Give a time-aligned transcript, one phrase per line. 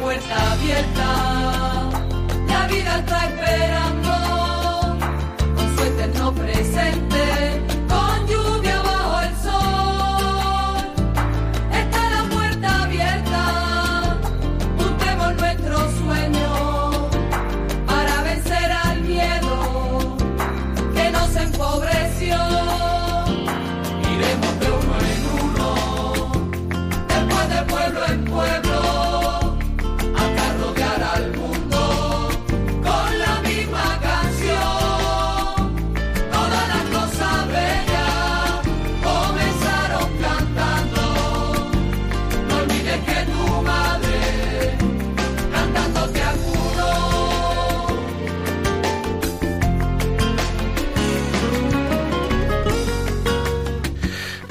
[0.00, 1.90] Puerta abierta
[2.48, 4.12] la vida está esperando
[5.56, 7.75] con su eterno presente.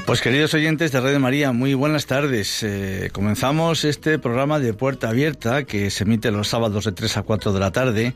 [0.06, 2.62] Pues queridos oyentes de Radio María, muy buenas tardes.
[2.62, 7.22] Eh, comenzamos este programa de Puerta Abierta que se emite los sábados de 3 a
[7.24, 8.14] 4 de la tarde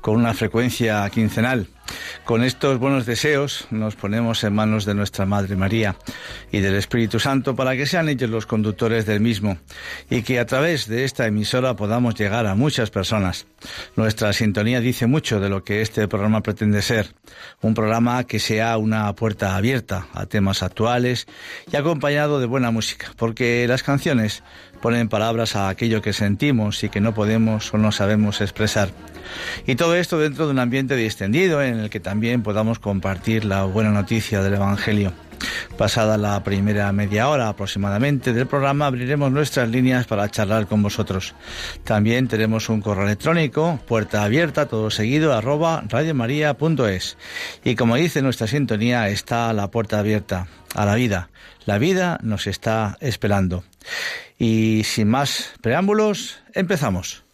[0.00, 1.66] con una frecuencia quincenal.
[2.24, 5.96] Con estos buenos deseos nos ponemos en manos de nuestra Madre María
[6.52, 9.58] y del Espíritu Santo para que sean ellos los conductores del mismo
[10.08, 13.46] y que a través de esta emisora podamos llegar a muchas personas.
[13.96, 17.12] Nuestra sintonía dice mucho de lo que este programa pretende ser,
[17.60, 21.26] un programa que sea una puerta abierta a temas actuales
[21.72, 24.42] y acompañado de buena música, porque las canciones
[24.82, 28.90] ponen palabras a aquello que sentimos y que no podemos o no sabemos expresar.
[29.66, 33.64] Y todo esto dentro de un ambiente distendido en el que también podamos compartir la
[33.64, 35.12] buena noticia del Evangelio.
[35.76, 41.34] Pasada la primera media hora aproximadamente del programa, abriremos nuestras líneas para charlar con vosotros.
[41.84, 47.16] También tenemos un correo electrónico, puerta abierta, todo seguido, arroba radiomaria.es.
[47.64, 51.30] Y como dice nuestra sintonía, está la puerta abierta a la vida.
[51.64, 53.64] La vida nos está esperando.
[54.38, 57.24] Y sin más preámbulos, empezamos.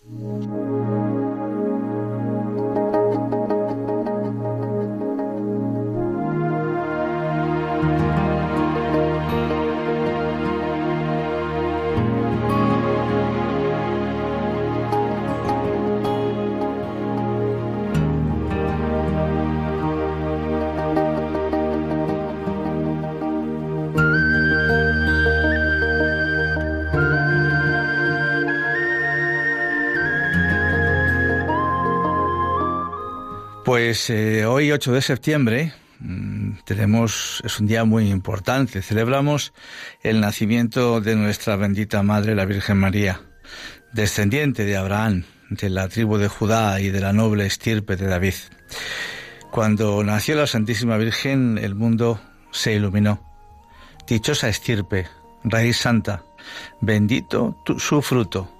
[33.68, 38.80] Pues eh, hoy, 8 de septiembre, mm, tenemos, es un día muy importante.
[38.80, 39.52] Celebramos
[40.02, 43.20] el nacimiento de nuestra bendita Madre, la Virgen María,
[43.92, 48.32] descendiente de Abraham, de la tribu de Judá y de la noble estirpe de David.
[49.50, 53.22] Cuando nació la Santísima Virgen, el mundo se iluminó.
[54.06, 55.08] Dichosa estirpe,
[55.44, 56.24] raíz santa,
[56.80, 58.50] bendito su fruto.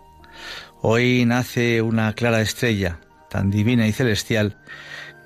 [0.83, 4.59] Hoy nace una clara estrella, tan divina y celestial,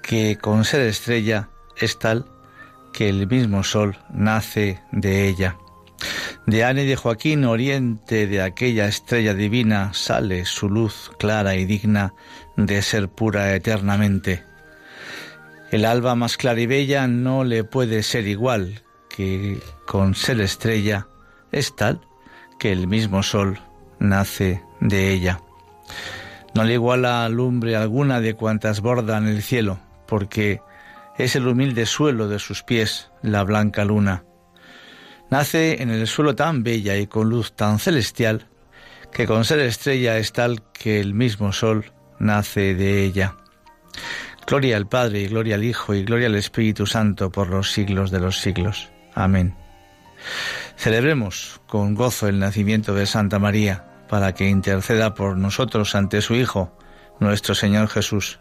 [0.03, 2.27] que con ser estrella es tal
[2.93, 5.57] que el mismo sol nace de ella.
[6.47, 11.65] De Ana y de Joaquín, oriente de aquella estrella divina, sale su luz clara y
[11.65, 12.15] digna
[12.57, 14.43] de ser pura eternamente.
[15.71, 21.07] El alba más clara y bella no le puede ser igual, que con ser estrella
[21.53, 22.01] es tal
[22.59, 23.61] que el mismo sol
[23.99, 25.41] nace de ella.
[26.55, 30.61] No le iguala lumbre alguna de cuantas bordan el cielo, porque
[31.19, 34.25] es el humilde suelo de sus pies la blanca luna.
[35.31, 38.49] Nace en el suelo tan bella y con luz tan celestial,
[39.13, 43.37] que con ser estrella es tal que el mismo sol nace de ella.
[44.47, 48.11] Gloria al Padre y gloria al Hijo y gloria al Espíritu Santo por los siglos
[48.11, 48.91] de los siglos.
[49.15, 49.55] Amén.
[50.77, 56.35] Celebremos con gozo el nacimiento de Santa María, para que interceda por nosotros ante su
[56.35, 56.77] Hijo,
[57.19, 58.41] nuestro Señor Jesús.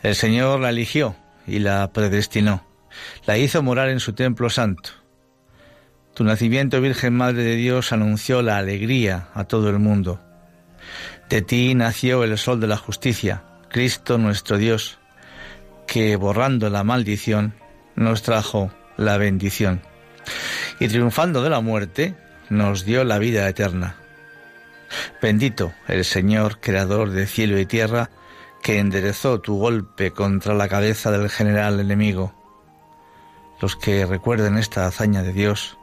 [0.00, 2.64] El Señor la eligió y la predestinó,
[3.26, 4.90] la hizo morar en su templo santo.
[6.14, 10.20] Tu nacimiento, Virgen Madre de Dios, anunció la alegría a todo el mundo.
[11.28, 15.00] De ti nació el sol de la justicia, Cristo nuestro Dios,
[15.88, 17.54] que borrando la maldición
[17.96, 19.82] nos trajo la bendición.
[20.78, 22.14] Y triunfando de la muerte,
[22.50, 23.96] nos dio la vida eterna.
[25.20, 28.10] Bendito el Señor, Creador de cielo y tierra,
[28.62, 32.34] que enderezó tu golpe contra la cabeza del general enemigo.
[33.60, 35.76] Los que recuerden esta hazaña de Dios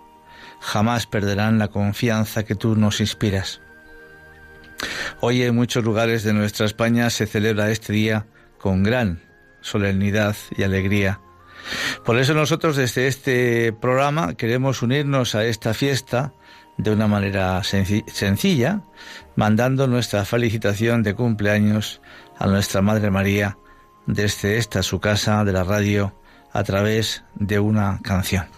[0.59, 3.61] jamás perderán la confianza que tú nos inspiras.
[5.21, 8.25] Hoy en muchos lugares de nuestra España se celebra este día
[8.57, 9.21] con gran
[9.61, 11.19] solemnidad y alegría.
[12.05, 16.33] Por eso nosotros desde este programa queremos unirnos a esta fiesta
[16.77, 18.81] de una manera sencilla,
[19.35, 22.01] mandando nuestra felicitación de cumpleaños
[22.37, 23.57] a nuestra Madre María
[24.05, 26.15] desde esta su casa de la radio
[26.53, 28.56] a través de una canción.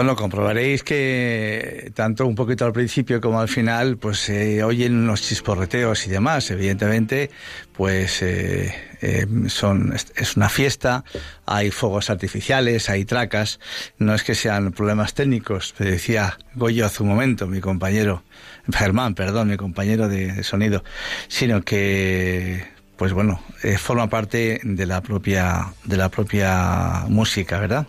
[0.00, 5.20] Bueno, comprobaréis que tanto un poquito al principio como al final, pues se oyen unos
[5.20, 6.50] chisporreteos y demás.
[6.50, 7.28] Evidentemente,
[7.74, 11.04] pues eh, eh, son es una fiesta,
[11.44, 13.60] hay fuegos artificiales, hay tracas.
[13.98, 15.74] No es que sean problemas técnicos.
[15.78, 18.22] Me decía Goyo hace un momento, mi compañero
[18.72, 20.82] Germán, perdón, mi compañero de, sonido,
[21.28, 22.66] sino que
[23.00, 27.86] pues bueno, eh, forma parte de la propia de la propia música, ¿verdad?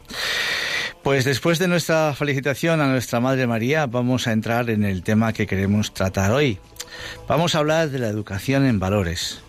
[1.03, 5.33] Pues después de nuestra felicitación a nuestra Madre María, vamos a entrar en el tema
[5.33, 6.59] que queremos tratar hoy.
[7.27, 9.41] Vamos a hablar de la educación en valores.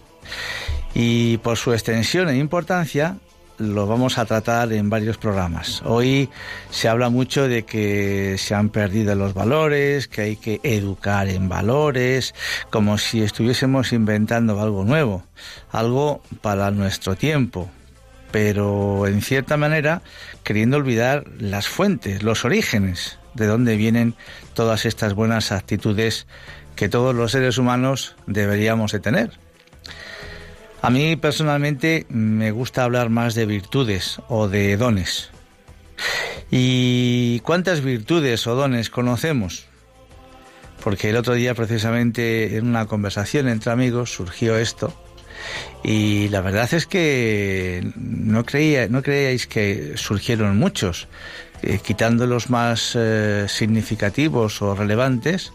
[0.95, 3.19] Y por su extensión e importancia,
[3.63, 5.83] lo vamos a tratar en varios programas.
[5.85, 6.29] Hoy
[6.71, 11.49] se habla mucho de que se han perdido los valores, que hay que educar en
[11.49, 12.35] valores,
[12.71, 15.25] como si estuviésemos inventando algo nuevo,
[15.71, 17.71] algo para nuestro tiempo.
[18.33, 20.01] pero en cierta manera
[20.43, 24.15] queriendo olvidar las fuentes, los orígenes de dónde vienen
[24.55, 26.27] todas estas buenas actitudes
[26.75, 29.31] que todos los seres humanos deberíamos de tener.
[30.83, 35.31] A mí personalmente me gusta hablar más de virtudes o de dones.
[36.51, 39.67] ¿Y cuántas virtudes o dones conocemos?
[40.83, 44.93] Porque el otro día precisamente en una conversación entre amigos surgió esto
[45.85, 51.07] y la verdad es que no creía, no creíais que surgieron muchos,
[51.63, 55.53] eh, quitando los más eh, significativos o relevantes,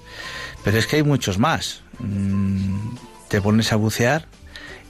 [0.63, 1.81] pero es que hay muchos más.
[1.99, 2.95] Mm,
[3.27, 4.25] te pones a bucear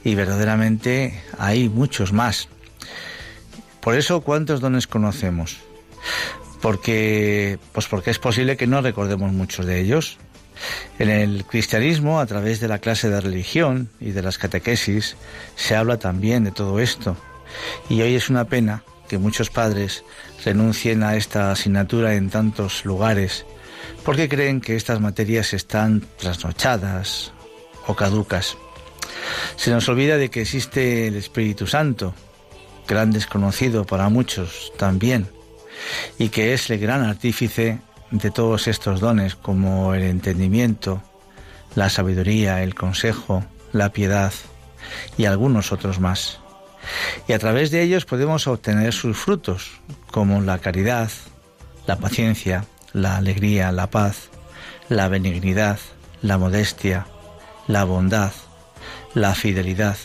[0.04, 2.48] y verdaderamente hay muchos más.
[3.80, 5.58] Por eso, ¿cuántos dones conocemos?
[6.60, 10.18] Porque, pues porque es posible que no recordemos muchos de ellos.
[10.98, 15.16] En el cristianismo, a través de la clase de religión y de las catequesis,
[15.54, 17.16] se habla también de todo esto.
[17.88, 20.04] Y hoy es una pena que muchos padres
[20.44, 23.46] renuncien a esta asignatura en tantos lugares
[24.04, 27.32] porque creen que estas materias están trasnochadas
[27.86, 28.56] o caducas.
[29.56, 32.14] Se nos olvida de que existe el Espíritu Santo,
[32.86, 35.28] gran desconocido para muchos también,
[36.18, 41.02] y que es el gran artífice de todos estos dones como el entendimiento,
[41.74, 44.32] la sabiduría, el consejo, la piedad
[45.16, 46.40] y algunos otros más.
[47.26, 51.10] Y a través de ellos podemos obtener sus frutos, como la caridad,
[51.86, 54.30] la paciencia, la alegría, la paz,
[54.88, 55.78] la benignidad,
[56.22, 57.06] la modestia,
[57.66, 58.32] la bondad,
[59.14, 59.96] la fidelidad.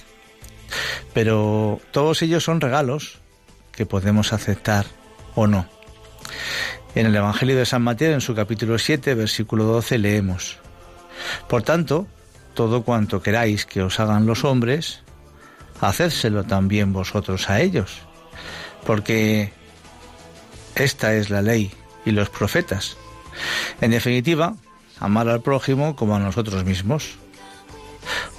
[1.13, 3.19] Pero todos ellos son regalos
[3.71, 4.85] que podemos aceptar
[5.35, 5.67] o no.
[6.95, 10.57] En el Evangelio de San Mateo, en su capítulo 7, versículo 12, leemos,
[11.47, 12.07] Por tanto,
[12.53, 15.01] todo cuanto queráis que os hagan los hombres,
[15.81, 18.01] hacédselo también vosotros a ellos,
[18.85, 19.51] porque
[20.75, 21.71] esta es la ley
[22.05, 22.95] y los profetas.
[23.81, 24.55] En definitiva,
[24.99, 27.17] amar al prójimo como a nosotros mismos.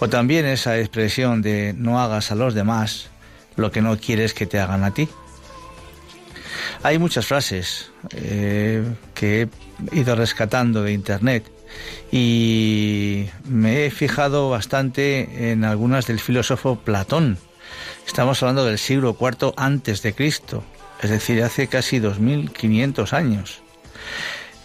[0.00, 3.10] O también esa expresión de no hagas a los demás
[3.56, 5.08] lo que no quieres que te hagan a ti.
[6.82, 9.48] Hay muchas frases eh, que
[9.92, 11.50] he ido rescatando de Internet
[12.12, 17.38] y me he fijado bastante en algunas del filósofo Platón.
[18.06, 20.62] Estamos hablando del siglo IV antes de Cristo,
[21.02, 23.62] es decir, hace casi 2500 años.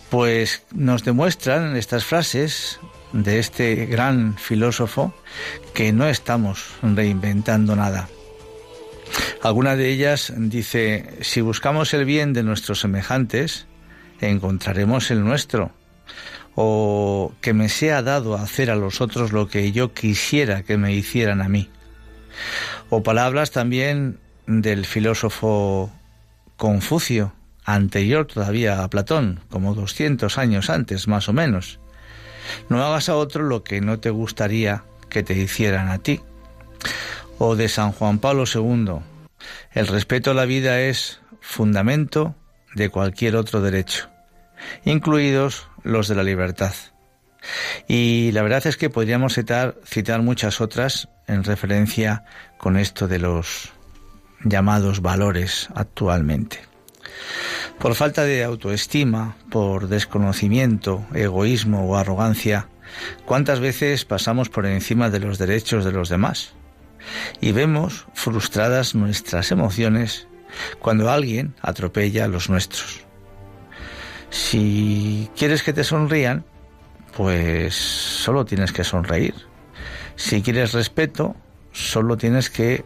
[0.10, 2.80] Pues nos demuestran estas frases
[3.14, 5.14] de este gran filósofo
[5.74, 8.10] que no estamos reinventando nada.
[9.42, 13.68] Alguna de ellas dice, si buscamos el bien de nuestros semejantes,
[14.22, 15.72] encontraremos el nuestro.
[16.56, 20.94] O que me sea dado hacer a los otros lo que yo quisiera que me
[20.94, 21.70] hicieran a mí.
[22.90, 25.92] O palabras también del filósofo
[26.58, 31.80] Confucio, anterior todavía a Platón, como 200 años antes más o menos.
[32.70, 36.22] No hagas a otro lo que no te gustaría que te hicieran a ti
[37.38, 39.00] o de San Juan Pablo II.
[39.74, 42.36] El respeto a la vida es fundamento
[42.76, 44.10] de cualquier otro derecho,
[44.86, 46.74] incluidos los de la libertad.
[47.88, 52.26] Y la verdad es que podríamos citar, muchas otras en referencia
[52.58, 53.72] con esto de los
[54.44, 56.60] llamados valores actualmente.
[57.80, 62.68] Por falta de autoestima, por desconocimiento, egoísmo o arrogancia,
[63.26, 66.54] ¿cuántas veces pasamos por encima de los derechos de los demás?
[67.42, 70.28] y vemos frustradas nuestras emociones
[70.80, 73.02] cuando alguien atropella a los nuestros.
[74.30, 76.46] Si quieres que te sonrían,
[77.16, 79.34] pues solo tienes que sonreír.
[80.16, 81.36] Si quieres respeto,
[81.72, 82.84] solo tienes que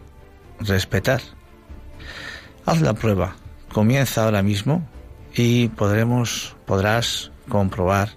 [0.60, 1.20] respetar.
[2.64, 3.36] Haz la prueba.
[3.74, 4.88] Comienza ahora mismo
[5.34, 8.10] y podremos, podrás comprobar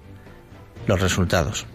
[0.85, 1.65] los resultados.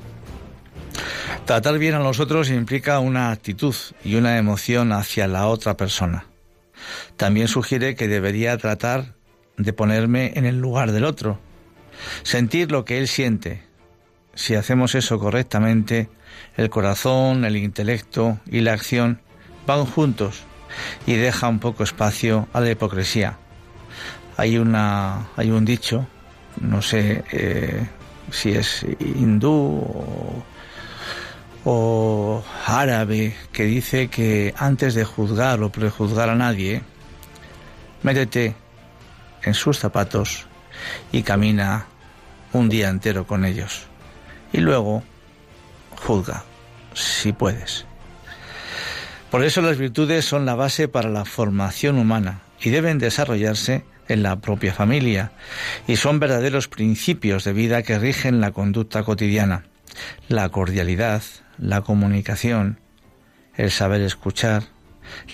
[1.46, 3.74] Tratar bien a los otros implica una actitud
[4.04, 6.26] y una emoción hacia la otra persona.
[7.16, 9.16] También sugiere que debería tratar
[9.56, 11.40] de ponerme en el lugar del otro,
[12.22, 13.64] sentir lo que él siente.
[14.36, 16.08] Si hacemos eso correctamente,
[16.56, 19.20] el corazón, el intelecto y la acción
[19.66, 20.44] van juntos
[21.04, 23.40] y deja un poco espacio a la hipocresía.
[24.36, 26.06] Hay una, hay un dicho,
[26.60, 27.86] no sé eh,
[28.30, 30.42] si es hindú o
[31.64, 36.82] o árabe que dice que antes de juzgar o prejuzgar a nadie,
[38.02, 38.54] métete
[39.42, 40.46] en sus zapatos
[41.12, 41.86] y camina
[42.52, 43.86] un día entero con ellos.
[44.52, 45.02] Y luego
[46.04, 46.44] juzga,
[46.94, 47.86] si puedes.
[49.30, 54.22] Por eso las virtudes son la base para la formación humana y deben desarrollarse en
[54.22, 55.32] la propia familia
[55.86, 59.64] y son verdaderos principios de vida que rigen la conducta cotidiana.
[60.28, 61.22] La cordialidad,
[61.58, 62.80] la comunicación,
[63.56, 64.64] el saber escuchar,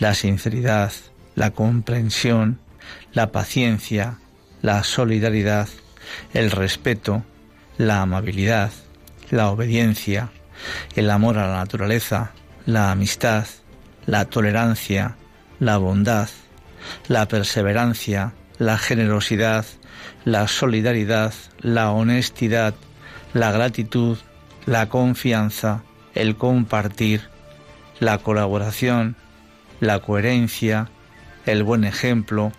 [0.01, 0.93] la sinceridad,
[1.35, 2.61] la comprensión,
[3.13, 4.19] la paciencia,
[4.63, 5.69] la solidaridad,
[6.35, 7.25] el respeto,
[7.77, 8.73] la amabilidad,
[9.31, 10.31] la obediencia,
[10.97, 12.33] el amor a la naturaleza,
[12.67, 13.47] la amistad,
[14.07, 15.17] la tolerancia,
[15.61, 16.29] la bondad,
[17.09, 19.65] la perseverancia, la generosidad,
[20.25, 22.75] la solidaridad, la honestidad,
[23.33, 24.19] la gratitud,
[24.67, 25.83] la confianza,
[26.15, 27.23] el compartir,
[28.01, 29.17] la colaboración,
[29.81, 30.91] la coherencia,
[31.47, 32.53] el buen ejemplo,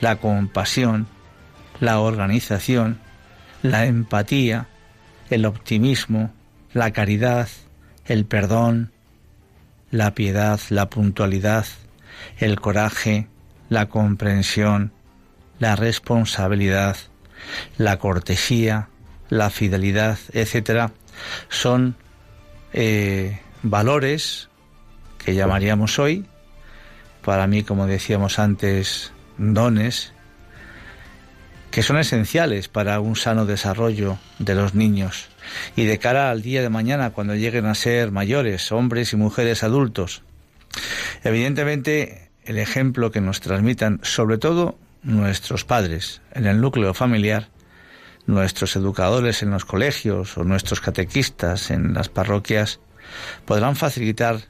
[0.00, 1.06] la compasión,
[1.80, 2.98] la organización,
[3.62, 4.66] la empatía,
[5.30, 6.32] el optimismo,
[6.72, 7.48] la caridad,
[8.04, 8.92] el perdón,
[9.90, 11.66] la piedad, la puntualidad,
[12.38, 13.28] el coraje,
[13.68, 14.92] la comprensión,
[15.58, 16.96] la responsabilidad,
[17.78, 18.88] la cortesía,
[19.28, 20.92] la fidelidad, etcétera,
[21.48, 21.96] son
[22.72, 24.48] eh, valores
[25.18, 26.26] que llamaríamos hoy,
[27.24, 30.12] para mí, como decíamos antes, dones,
[31.70, 35.28] que son esenciales para un sano desarrollo de los niños
[35.74, 39.62] y de cara al día de mañana cuando lleguen a ser mayores, hombres y mujeres
[39.62, 40.22] adultos.
[41.24, 47.48] Evidentemente, el ejemplo que nos transmitan, sobre todo nuestros padres en el núcleo familiar,
[48.26, 52.80] nuestros educadores en los colegios o nuestros catequistas en las parroquias,
[53.44, 54.40] podrán facilitar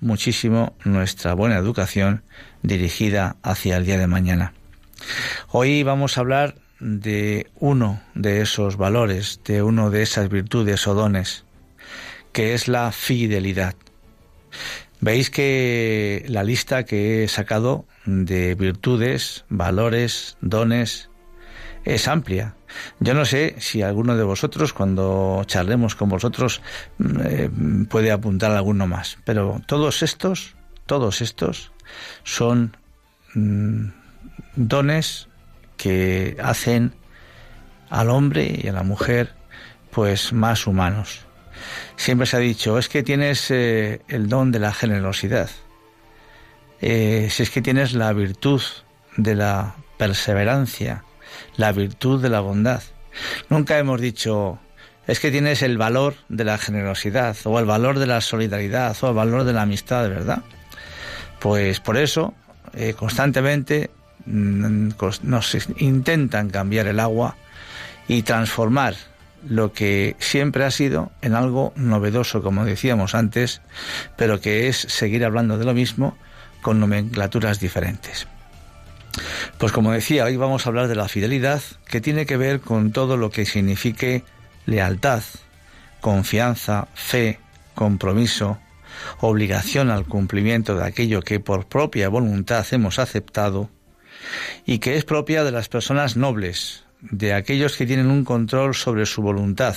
[0.00, 2.22] muchísimo nuestra buena educación
[2.62, 4.52] dirigida hacia el día de mañana.
[5.48, 10.94] Hoy vamos a hablar de uno de esos valores, de uno de esas virtudes o
[10.94, 11.44] dones,
[12.32, 13.74] que es la fidelidad.
[15.04, 21.10] Veis que la lista que he sacado de virtudes, valores, dones,
[21.84, 22.54] es amplia.
[23.00, 26.62] Yo no sé si alguno de vosotros, cuando charlemos con vosotros,
[26.96, 27.50] mm, eh,
[27.90, 31.70] puede apuntar alguno más, pero todos estos, todos estos
[32.22, 32.74] son
[33.34, 33.88] mm,
[34.56, 35.28] dones
[35.76, 36.94] que hacen
[37.90, 39.34] al hombre y a la mujer
[39.90, 41.23] pues más humanos.
[41.96, 45.50] Siempre se ha dicho, es que tienes eh, el don de la generosidad,
[46.80, 48.60] eh, si es que tienes la virtud
[49.16, 51.04] de la perseverancia,
[51.56, 52.82] la virtud de la bondad.
[53.48, 54.58] Nunca hemos dicho,
[55.06, 59.08] es que tienes el valor de la generosidad, o el valor de la solidaridad, o
[59.08, 60.42] el valor de la amistad, verdad.
[61.38, 62.34] Pues por eso,
[62.72, 63.90] eh, constantemente
[64.26, 64.90] mm,
[65.22, 67.36] nos intentan cambiar el agua
[68.08, 68.94] y transformar
[69.46, 73.60] lo que siempre ha sido en algo novedoso, como decíamos antes,
[74.16, 76.16] pero que es seguir hablando de lo mismo
[76.62, 78.26] con nomenclaturas diferentes.
[79.58, 82.90] Pues como decía, hoy vamos a hablar de la fidelidad, que tiene que ver con
[82.90, 84.24] todo lo que signifique
[84.66, 85.22] lealtad,
[86.00, 87.38] confianza, fe,
[87.74, 88.58] compromiso,
[89.20, 93.70] obligación al cumplimiento de aquello que por propia voluntad hemos aceptado
[94.64, 99.06] y que es propia de las personas nobles, de aquellos que tienen un control sobre
[99.06, 99.76] su voluntad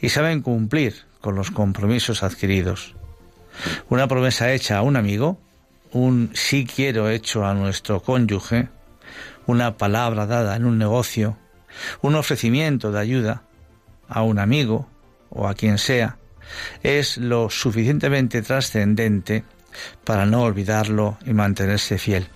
[0.00, 2.94] y saben cumplir con los compromisos adquiridos.
[3.88, 5.38] Una promesa hecha a un amigo
[5.94, 8.68] un sí quiero hecho a nuestro cónyuge,
[9.46, 11.38] una palabra dada en un negocio,
[12.02, 13.42] un ofrecimiento de ayuda
[14.08, 14.88] a un amigo
[15.30, 16.18] o a quien sea,
[16.82, 19.44] es lo suficientemente trascendente
[20.04, 22.26] para no olvidarlo y mantenerse fiel.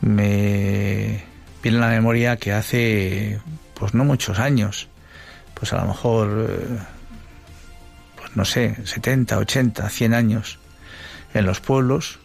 [0.00, 1.24] Me
[1.70, 3.40] viene a la memoria que hace,
[3.74, 4.88] pues no muchos años,
[5.52, 6.78] pues a lo mejor, eh,
[8.16, 10.58] pues no sé, 70, 80, 100 años,
[11.34, 12.20] en los pueblos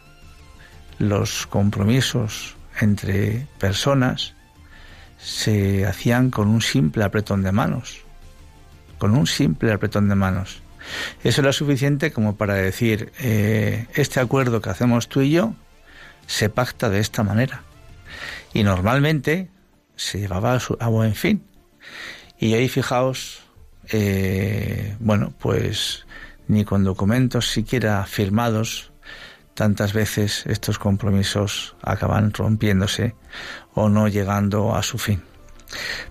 [0.98, 4.34] los compromisos entre personas
[5.20, 8.02] se hacían con un simple apretón de manos,
[8.98, 10.62] con un simple apretón de manos.
[11.24, 15.54] Eso era suficiente como para decir, eh, este acuerdo que hacemos tú y yo
[16.28, 17.64] se pacta de esta manera.
[18.54, 19.50] Y normalmente
[19.96, 21.44] se llevaba a, buen fin.
[22.38, 23.44] Y ahí fijaos,
[23.90, 26.06] eh, bueno, pues
[26.48, 28.92] ni con documentos siquiera firmados
[29.54, 33.16] tantas veces estos compromisos acaban rompiéndose
[33.74, 35.22] o no llegando a su fin.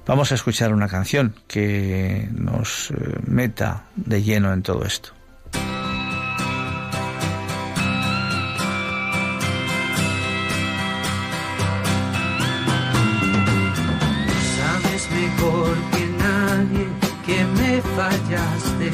[0.07, 2.94] Vamos a escuchar una canción que nos eh,
[3.26, 5.12] meta de lleno en todo esto.
[15.20, 16.87] mejor que nadie
[17.27, 18.90] que me fallaste.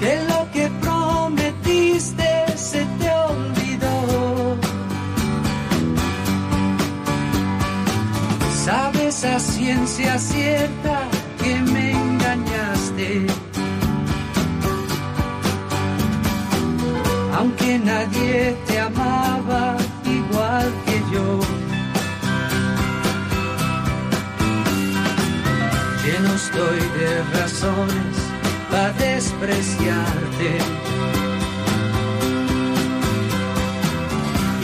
[0.00, 4.56] Que lo que prometiste se te olvidó.
[8.64, 10.96] Sabes a ciencia cierta
[11.42, 13.26] que me engañaste.
[17.36, 18.71] Aunque nadie te
[26.52, 28.16] estoy de razones
[28.70, 30.58] para despreciarte.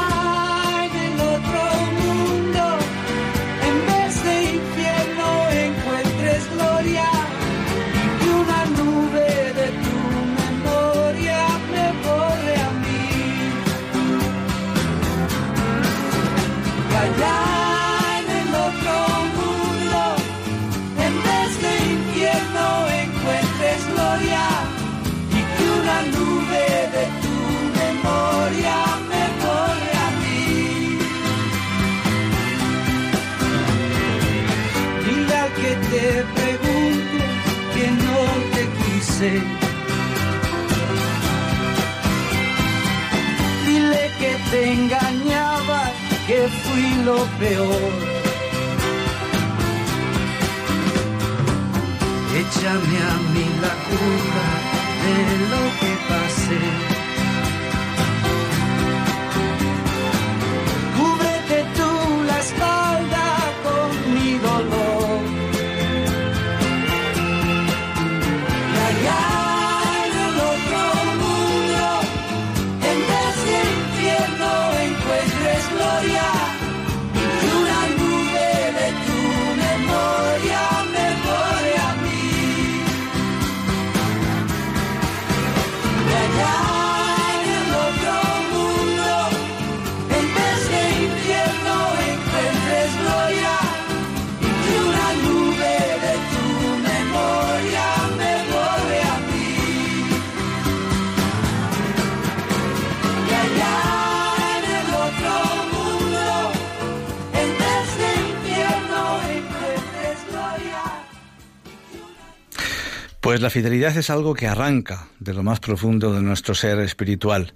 [39.19, 39.35] Dile
[44.17, 45.91] que te engañaba,
[46.25, 47.91] que fui lo peor.
[52.33, 54.45] Échame a mí la culpa
[55.03, 55.15] de
[55.51, 55.91] lo que
[113.39, 117.53] Pues la fidelidad es algo que arranca de lo más profundo de nuestro ser espiritual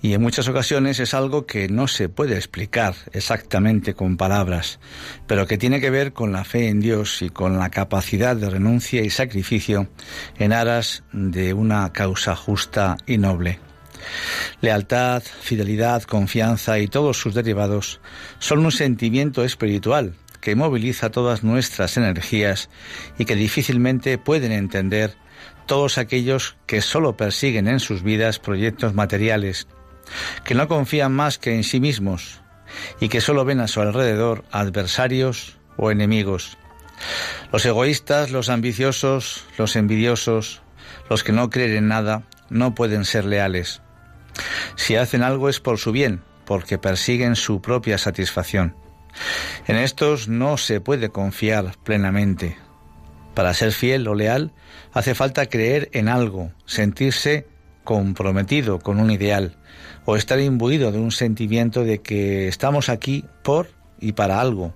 [0.00, 4.80] y en muchas ocasiones es algo que no se puede explicar exactamente con palabras,
[5.26, 8.48] pero que tiene que ver con la fe en Dios y con la capacidad de
[8.48, 9.90] renuncia y sacrificio
[10.38, 13.58] en aras de una causa justa y noble.
[14.62, 18.00] Lealtad, fidelidad, confianza y todos sus derivados
[18.38, 22.70] son un sentimiento espiritual que moviliza todas nuestras energías
[23.18, 25.16] y que difícilmente pueden entender
[25.66, 29.68] todos aquellos que solo persiguen en sus vidas proyectos materiales,
[30.44, 32.40] que no confían más que en sí mismos
[33.00, 36.58] y que solo ven a su alrededor adversarios o enemigos.
[37.52, 40.62] Los egoístas, los ambiciosos, los envidiosos,
[41.08, 43.82] los que no creen en nada, no pueden ser leales.
[44.76, 48.74] Si hacen algo es por su bien, porque persiguen su propia satisfacción.
[49.66, 52.56] En estos no se puede confiar plenamente.
[53.34, 54.52] Para ser fiel o leal
[54.92, 57.46] hace falta creer en algo, sentirse
[57.84, 59.56] comprometido con un ideal
[60.04, 63.68] o estar imbuido de un sentimiento de que estamos aquí por
[64.00, 64.74] y para algo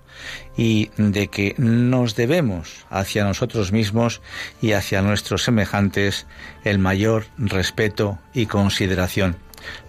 [0.57, 4.21] y de que nos debemos hacia nosotros mismos
[4.61, 6.27] y hacia nuestros semejantes
[6.64, 9.37] el mayor respeto y consideración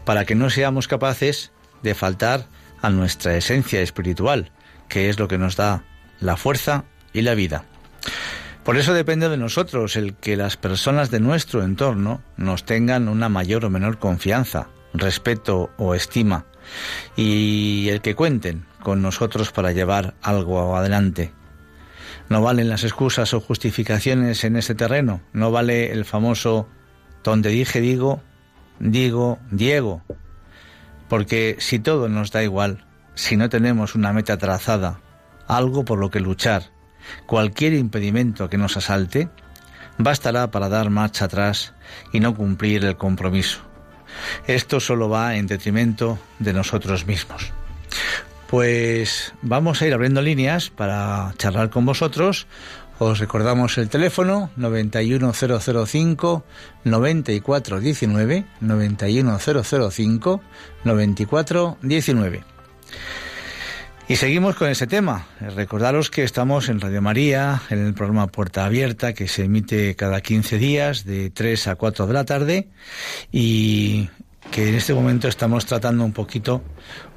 [0.06, 1.52] para que no seamos capaces
[1.82, 2.48] de faltar
[2.84, 4.52] a nuestra esencia espiritual,
[4.88, 5.84] que es lo que nos da
[6.20, 7.66] la fuerza y la vida.
[8.64, 13.30] Por eso depende de nosotros el que las personas de nuestro entorno nos tengan una
[13.30, 16.46] mayor o menor confianza, respeto o estima,
[17.16, 21.32] y el que cuenten con nosotros para llevar algo adelante.
[22.30, 26.68] No valen las excusas o justificaciones en ese terreno, no vale el famoso
[27.24, 28.22] donde dije digo,
[28.80, 30.04] digo Diego,
[31.14, 35.00] porque si todo nos da igual, si no tenemos una meta trazada,
[35.48, 36.72] algo por lo que luchar,
[37.28, 39.30] cualquier impedimento que nos asalte,
[40.00, 41.76] bastará para dar marcha atrás
[42.14, 43.62] y no cumplir el compromiso.
[44.48, 47.54] Esto solo va en detrimento de nosotros mismos.
[48.48, 52.48] Pues vamos a ir abriendo líneas para charlar con vosotros.
[53.00, 56.44] Os recordamos el teléfono 91005
[56.84, 60.42] 9419 91005
[60.84, 62.44] 9419.
[64.06, 65.28] Y seguimos con ese tema.
[65.40, 70.20] Recordaros que estamos en Radio María, en el programa Puerta Abierta, que se emite cada
[70.20, 72.68] 15 días, de 3 a 4 de la tarde,
[73.32, 74.10] y
[74.52, 76.64] que en este momento estamos tratando un poquito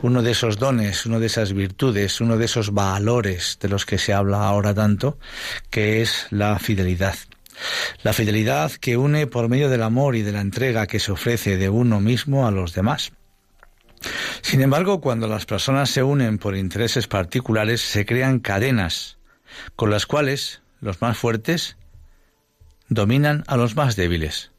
[0.03, 3.99] uno de esos dones, uno de esas virtudes, uno de esos valores de los que
[3.99, 5.19] se habla ahora tanto,
[5.71, 7.17] que es la fidelidad.
[8.03, 11.57] La fidelidad que une por medio del amor y de la entrega que se ofrece
[11.57, 13.12] de uno mismo a los demás.
[14.43, 19.19] Sin embargo, cuando las personas se unen por intereses particulares, se crean cadenas
[19.75, 21.77] con las cuales los más fuertes
[22.89, 24.53] dominan a los más débiles.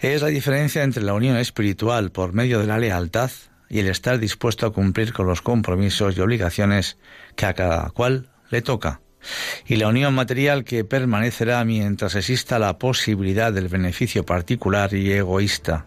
[0.00, 3.30] Es la diferencia entre la unión espiritual por medio de la lealtad
[3.68, 6.98] y el estar dispuesto a cumplir con los compromisos y obligaciones
[7.34, 9.00] que a cada cual le toca,
[9.66, 15.86] y la unión material que permanecerá mientras exista la posibilidad del beneficio particular y egoísta.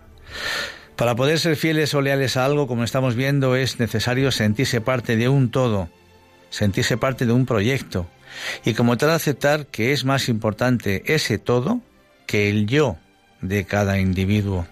[0.95, 5.15] Para poder ser fieles o leales a algo, como estamos viendo, es necesario sentirse parte
[5.15, 5.89] de un todo,
[6.49, 8.07] sentirse parte de un proyecto,
[8.65, 11.81] y como tal aceptar que es más importante ese todo
[12.27, 12.97] que el yo
[13.41, 14.67] de cada individuo.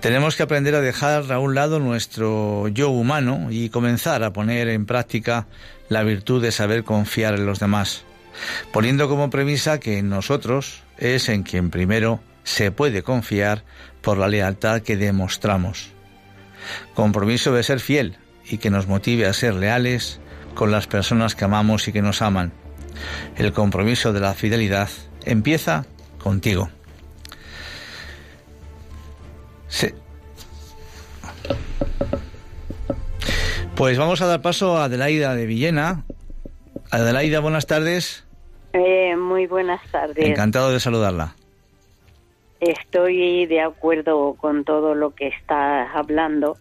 [0.00, 4.68] Tenemos que aprender a dejar a un lado nuestro yo humano y comenzar a poner
[4.68, 5.46] en práctica
[5.88, 8.04] la virtud de saber confiar en los demás,
[8.72, 13.64] poniendo como premisa que en nosotros es en quien primero se puede confiar
[14.00, 15.90] por la lealtad que demostramos.
[16.94, 20.20] Compromiso de ser fiel y que nos motive a ser leales
[20.54, 22.52] con las personas que amamos y que nos aman.
[23.36, 24.88] El compromiso de la fidelidad
[25.24, 25.86] empieza
[26.18, 26.70] contigo.
[33.76, 36.04] Pues vamos a dar paso a Adelaida de Villena.
[36.90, 38.24] Adelaida, buenas tardes.
[38.72, 40.18] Eh, muy buenas tardes.
[40.18, 41.34] Encantado de saludarla.
[42.60, 46.56] Estoy de acuerdo con todo lo que estás hablando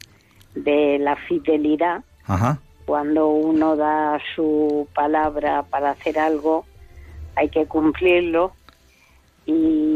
[0.53, 2.03] de la fidelidad.
[2.25, 2.59] Ajá.
[2.85, 6.65] Cuando uno da su palabra para hacer algo,
[7.35, 8.53] hay que cumplirlo
[9.45, 9.86] y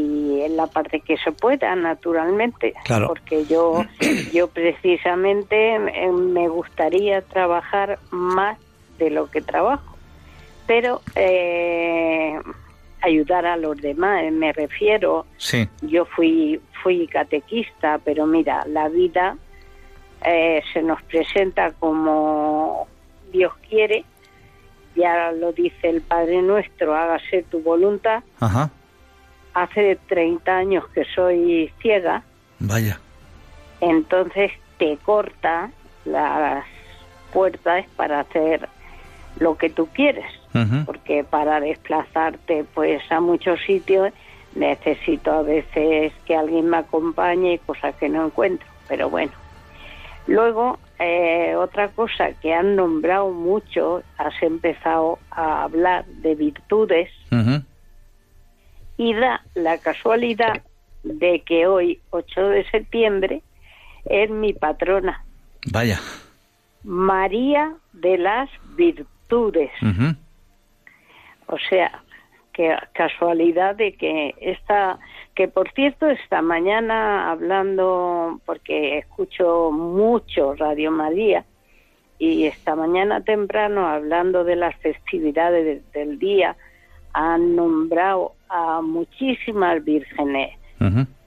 [0.52, 2.74] en la parte que se pueda, naturalmente.
[2.84, 3.08] Claro.
[3.08, 3.84] Porque yo,
[4.32, 8.58] yo precisamente eh, me gustaría trabajar más
[8.98, 9.96] de lo que trabajo,
[10.66, 12.38] pero eh,
[13.02, 15.26] ayudar a los demás, eh, me refiero.
[15.36, 15.68] Sí.
[15.82, 19.36] Yo fui, fui catequista, pero mira, la vida
[20.24, 22.86] eh, se nos presenta como
[23.32, 24.04] Dios quiere,
[24.94, 28.22] ya lo dice el Padre Nuestro, hágase tu voluntad.
[28.40, 28.70] Ajá.
[29.54, 32.22] Hace 30 años que soy ciega,
[32.58, 32.98] Vaya.
[33.80, 35.70] entonces te corta
[36.04, 36.64] las
[37.32, 38.68] puertas para hacer
[39.38, 40.26] lo que tú quieres,
[40.84, 44.12] porque para desplazarte pues a muchos sitios
[44.54, 49.32] necesito a veces que alguien me acompañe, cosa que no encuentro, pero bueno.
[50.26, 57.10] Luego, eh, otra cosa que han nombrado mucho, has empezado a hablar de virtudes.
[59.08, 60.62] Y da la casualidad
[61.02, 63.42] de que hoy, 8 de septiembre,
[64.04, 65.24] es mi patrona,
[65.72, 65.98] Vaya.
[66.84, 69.70] María de las Virtudes.
[71.46, 72.02] O sea,
[72.52, 74.98] que casualidad de que esta,
[75.34, 81.44] que por cierto esta mañana hablando, porque escucho mucho Radio María,
[82.18, 86.56] y esta mañana temprano hablando de las festividades de- del día,
[87.12, 90.58] han nombrado a muchísimas vírgenes,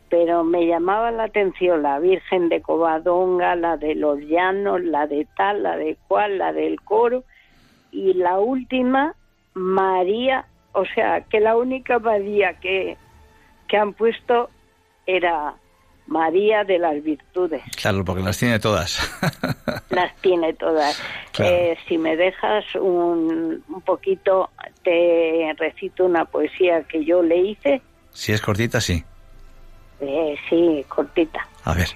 [0.10, 5.28] pero me llamaba la atención la Virgen de Covadonga, la de los Llanos, la de
[5.36, 7.24] tal, la de cual, la del coro,
[7.92, 9.16] y la última,
[9.54, 12.98] María, o sea, que la única María que,
[13.68, 14.50] que han puesto
[15.06, 15.56] era
[16.08, 17.62] María de las Virtudes.
[17.76, 19.00] Claro, porque las tiene todas.
[19.90, 21.02] Las tiene todas.
[21.36, 21.54] Claro.
[21.54, 24.50] Eh, si me dejas un, un poquito,
[24.84, 27.82] te recito una poesía que yo le hice.
[28.12, 29.04] si es cortita, sí.
[30.00, 31.48] Eh, sí, cortita.
[31.64, 31.88] A ver.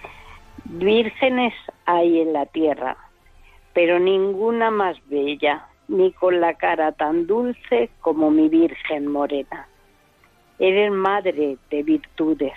[0.66, 1.54] Vírgenes
[1.86, 2.98] hay en la tierra,
[3.74, 9.68] pero ninguna más bella, ni con la cara tan dulce como mi Virgen morena.
[10.60, 12.54] Eres madre de virtudes,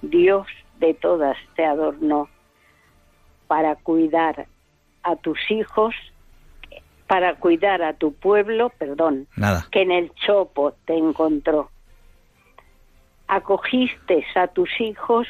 [0.00, 0.46] Dios
[0.78, 2.28] de todas te adornó,
[3.48, 4.46] para cuidar
[5.02, 5.94] a tus hijos,
[7.12, 9.68] para cuidar a tu pueblo, perdón, Nada.
[9.70, 11.68] que en el chopo te encontró.
[13.28, 15.28] Acogiste a tus hijos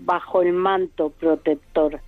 [0.00, 2.00] bajo el manto protector,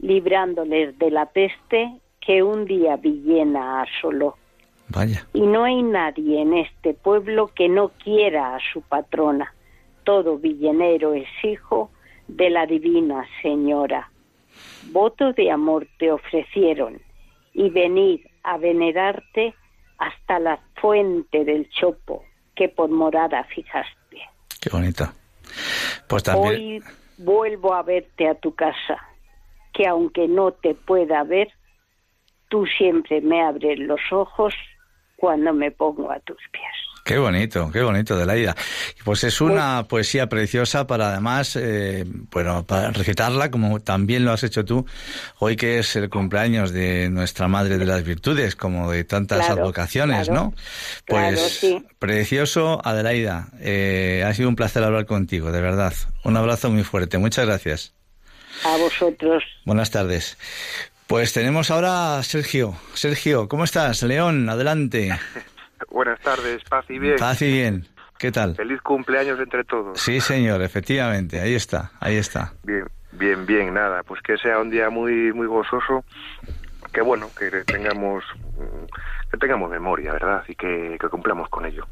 [0.00, 4.36] librándoles de la peste que un día Villena asoló.
[4.88, 5.28] Vaya.
[5.32, 9.54] Y no hay nadie en este pueblo que no quiera a su patrona.
[10.02, 11.92] Todo villenero es hijo
[12.26, 14.10] de la divina señora.
[14.90, 17.00] Voto de amor te ofrecieron
[17.54, 19.54] y venir a venerarte
[19.98, 24.20] hasta la fuente del Chopo que por morada fijaste.
[24.60, 25.04] Qué bonito.
[26.08, 26.54] Pues también.
[26.54, 26.82] Hoy
[27.18, 28.98] vuelvo a verte a tu casa,
[29.72, 31.52] que aunque no te pueda ver,
[32.48, 34.54] tú siempre me abres los ojos
[35.16, 36.93] cuando me pongo a tus pies.
[37.04, 38.56] Qué bonito, qué bonito, Delaida.
[39.04, 44.42] Pues es una poesía preciosa para además, eh, bueno, para recitarla como también lo has
[44.42, 44.86] hecho tú,
[45.38, 49.60] hoy que es el cumpleaños de nuestra Madre de las Virtudes, como de tantas Claro,
[49.60, 50.44] advocaciones, claro.
[50.44, 50.54] ¿no?
[51.06, 51.84] Pues Claro, sí.
[51.98, 53.48] precioso, Adelaida.
[53.60, 55.92] Eh, ha sido un placer hablar contigo, de verdad.
[56.24, 57.18] Un abrazo muy fuerte.
[57.18, 57.92] Muchas gracias.
[58.64, 59.44] A vosotros.
[59.66, 60.38] Buenas tardes.
[61.06, 62.74] Pues tenemos ahora a Sergio.
[62.94, 64.02] Sergio, ¿cómo estás?
[64.04, 65.10] León, adelante.
[65.94, 67.14] Buenas tardes, paz y bien.
[67.20, 67.86] Paz y bien.
[68.18, 68.56] ¿Qué tal?
[68.56, 70.00] Feliz cumpleaños entre todos.
[70.00, 71.40] Sí, señor, efectivamente.
[71.40, 72.52] Ahí está, ahí está.
[72.64, 76.04] Bien, bien, bien, nada, pues que sea un día muy, muy gozoso,
[76.92, 78.24] que bueno, que tengamos,
[78.58, 80.42] mm, que tengamos memoria, ¿verdad?
[80.48, 81.86] Y que, que cumplamos con ello.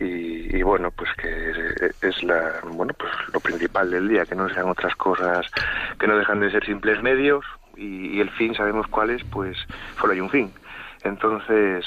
[0.00, 4.34] Y, y bueno, pues que es, es la, bueno, pues lo principal del día, que
[4.34, 5.44] no sean otras cosas
[6.00, 7.44] que no dejan de ser simples medios
[7.76, 9.58] y, y el fin sabemos cuál es, pues
[10.00, 10.50] solo hay un fin.
[11.04, 11.84] Entonces,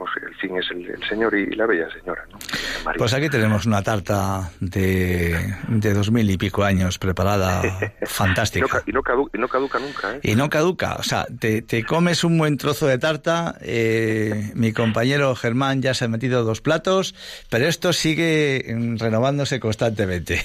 [0.00, 2.38] somos- el fin es el, el Señor y la bella señora, ¿no?
[2.96, 7.66] Pues aquí tenemos una tarta de, de dos mil y pico años preparada, Y
[8.00, 8.66] no, fantástica.
[8.66, 10.20] ca- y no caduca, y no caduca nunca, ¿eh?
[10.22, 14.72] Y no caduca, o sea, te, te comes un buen trozo de tarta, eh, mi
[14.72, 17.14] compañero Germán ya se ha metido dos platos,
[17.50, 20.42] pero esto sigue mm, renovándose constantemente.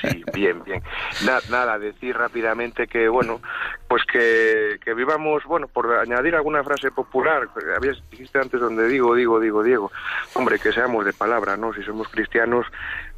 [0.00, 0.82] Sí, bien, bien.
[1.24, 3.40] Na- nada, decir rápidamente que, bueno,
[3.88, 9.14] pues que, que vivamos, bueno, por añadir alguna frase popular, habías, dijiste antes donde digo,
[9.14, 9.90] digo, digo, Diego,
[10.34, 11.72] hombre, que seamos de palabra, ¿no?
[11.72, 12.66] Si somos cristianos,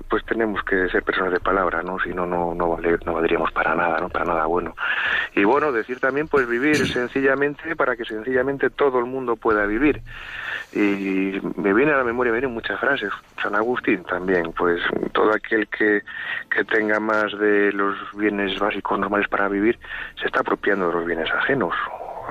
[0.08, 1.98] pues tenemos que ser personas de palabra, ¿no?
[2.00, 4.08] Si no, no, no, vale- no valdríamos para nada, ¿no?
[4.08, 4.74] Para nada bueno.
[5.34, 10.02] Y bueno, decir también, pues vivir sencillamente para que sencillamente todo el mundo pueda vivir.
[10.72, 13.10] Y me viene a la memoria, me vienen muchas frases.
[13.42, 14.80] San Agustín también, pues
[15.12, 16.02] todo aquel que,
[16.50, 19.78] que tenga más de los bienes básicos normales para vivir,
[20.20, 21.74] se está apropiando de los bienes ajenos.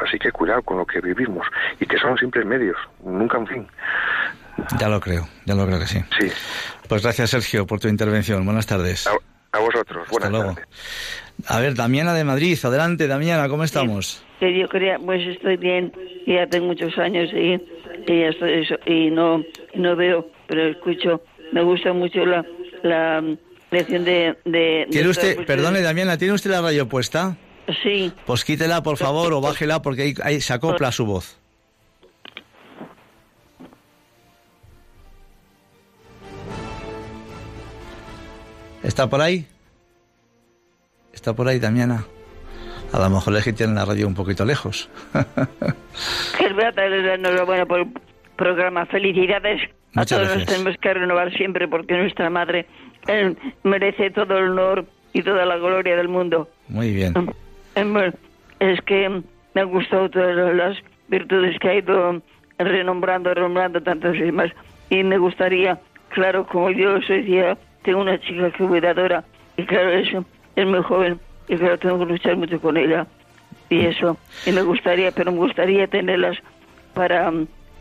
[0.06, 1.46] Así que cuidado con lo que vivimos
[1.80, 3.68] y que son simples medios, nunca un fin.
[4.80, 6.00] ya lo creo, ya lo creo que sí.
[6.20, 6.28] Sí,
[6.88, 9.08] Pues gracias Sergio por tu intervención, buenas tardes.
[9.08, 9.12] a,
[9.58, 10.00] a vosotros.
[10.04, 10.54] Hasta Buenas luego.
[10.56, 10.68] tardes.
[11.48, 14.24] A ver, Damiana de Madrid, adelante Damiana, ¿cómo estamos?
[14.40, 15.92] que yo quería, pues estoy bien,
[16.26, 17.56] ya tengo muchos años y,
[18.08, 19.44] y ya estoy eso, y no,
[19.76, 22.46] no veo, pero escucho, me gusta mucho la,
[22.84, 23.38] la mm,
[23.72, 24.38] lección de...
[24.46, 27.36] de ¿Tiene de- usted, perdone Damiana, ¿tiene usted la radio puesta?
[27.84, 31.38] Sí, Pues quítela por favor o bájela porque ahí, ahí se acopla su voz.
[38.84, 39.46] ¿Está por ahí?
[41.14, 42.06] ¿Está por ahí, Damiana?
[42.92, 44.90] A lo mejor es que tiene la radio un poquito lejos.
[45.14, 47.88] la enhorabuena por el
[48.36, 48.86] programa.
[48.86, 49.62] Felicidades.
[49.94, 50.38] Muchas a todos gracias.
[50.38, 52.66] nos tenemos que renovar siempre porque nuestra madre
[53.08, 56.50] eh, merece todo el honor y toda la gloria del mundo.
[56.68, 57.14] Muy bien.
[57.76, 58.12] Eh,
[58.60, 59.22] es que
[59.54, 60.78] me han gustado todas las
[61.08, 62.22] virtudes que ha ido
[62.58, 64.52] renombrando, renombrando tantas y más.
[64.90, 65.80] Y me gustaría,
[66.10, 69.24] claro, como yo soy decía, tengo una chica que es cuidadora
[69.58, 73.08] y claro, eso es muy joven y claro, tengo que luchar mucho con ella.
[73.70, 76.38] Y eso, y me gustaría, pero me gustaría tenerlas
[76.94, 77.32] para,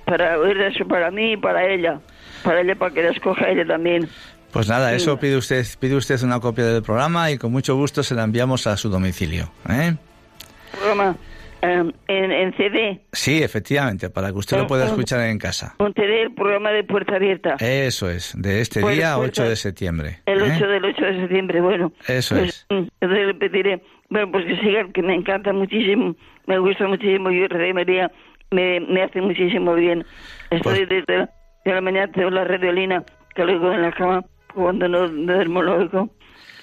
[0.04, 2.00] para oír eso para mí y para ella.
[2.44, 4.08] Para ella, para que la escoja ella también.
[4.58, 8.02] Pues nada, eso pide usted, pide usted una copia del programa y con mucho gusto
[8.02, 9.52] se la enviamos a su domicilio.
[9.70, 9.94] ¿eh?
[10.72, 11.16] Programa
[11.62, 15.76] eh, en, en CD, Sí, efectivamente, para que usted lo pueda escuchar en casa.
[15.78, 17.54] con CD, el programa de Puerta Abierta.
[17.60, 20.18] Eso es, de este Pues, día pues, 8 de septiembre.
[20.26, 20.52] El ¿eh?
[20.56, 21.92] 8 del 8 de septiembre, bueno.
[22.08, 22.66] Eso pues, es.
[22.70, 26.16] mm, Entonces le pediré, bueno, pues que sigan, que me encanta muchísimo,
[26.48, 28.10] me gusta muchísimo, yo Radio María
[28.50, 30.04] me, me hace muchísimo bien.
[30.50, 31.30] Estoy Pues- desde la,
[31.64, 33.04] de la mañana, tengo la radiolina,
[33.36, 34.24] que luego en la cama,
[34.54, 36.10] cuando no duermo, lo oigo.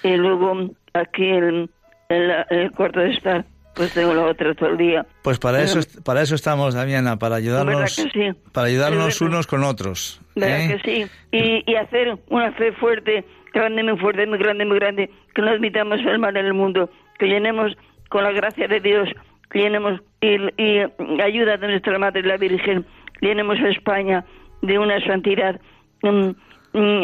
[0.04, 1.70] Y luego aquí en,
[2.10, 5.06] en el cuarto de estar, pues tengo la otra todo el día.
[5.22, 8.40] Pues para eso, para eso estamos, Damiana, para ayudarnos, ¿Verdad que sí?
[8.52, 10.22] para ayudarnos unos con otros.
[10.36, 10.80] ¿Verdad ¿eh?
[10.84, 11.12] que sí?
[11.32, 15.50] Y, y hacer una fe fuerte, grande, muy fuerte, muy grande, muy grande, que no
[15.50, 17.76] admitamos el mal en el mundo, que llenemos
[18.10, 19.10] con la gracia de Dios,
[19.52, 20.80] que llenemos y, y
[21.22, 22.86] ayuda de nuestra Madre la Virgen,
[23.22, 24.26] llenemos a España
[24.62, 25.60] de una santidad
[26.02, 26.30] mm,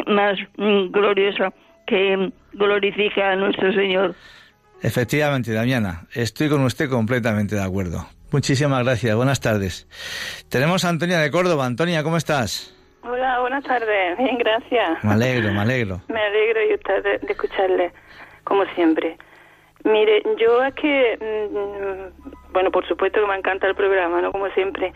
[0.07, 1.53] más mm, gloriosa
[1.85, 4.15] que mm, glorifica a nuestro Señor.
[4.81, 8.05] Efectivamente, Damiana, estoy con usted completamente de acuerdo.
[8.31, 9.87] Muchísimas gracias, buenas tardes.
[10.49, 11.65] Tenemos a Antonia de Córdoba.
[11.65, 12.75] Antonia, ¿cómo estás?
[13.03, 14.17] Hola, buenas tardes.
[14.17, 15.03] Bien, gracias.
[15.03, 16.01] Me alegro, me alegro.
[16.07, 17.91] Me alegro y usted de, de escucharle,
[18.43, 19.17] como siempre.
[19.83, 24.31] Mire, yo es que mm, bueno, por supuesto que me encanta el programa, ¿no?
[24.31, 24.93] Como siempre.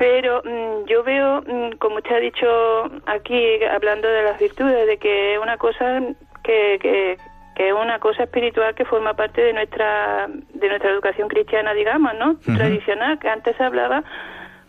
[0.00, 4.96] Pero mm, yo veo, mm, como usted ha dicho aquí, hablando de las virtudes, de
[4.96, 6.00] que es una cosa
[6.42, 7.18] que, que,
[7.54, 12.14] que es una cosa espiritual que forma parte de nuestra de nuestra educación cristiana, digamos,
[12.14, 12.36] ¿no?
[12.38, 14.02] Tradicional, que antes se hablaba,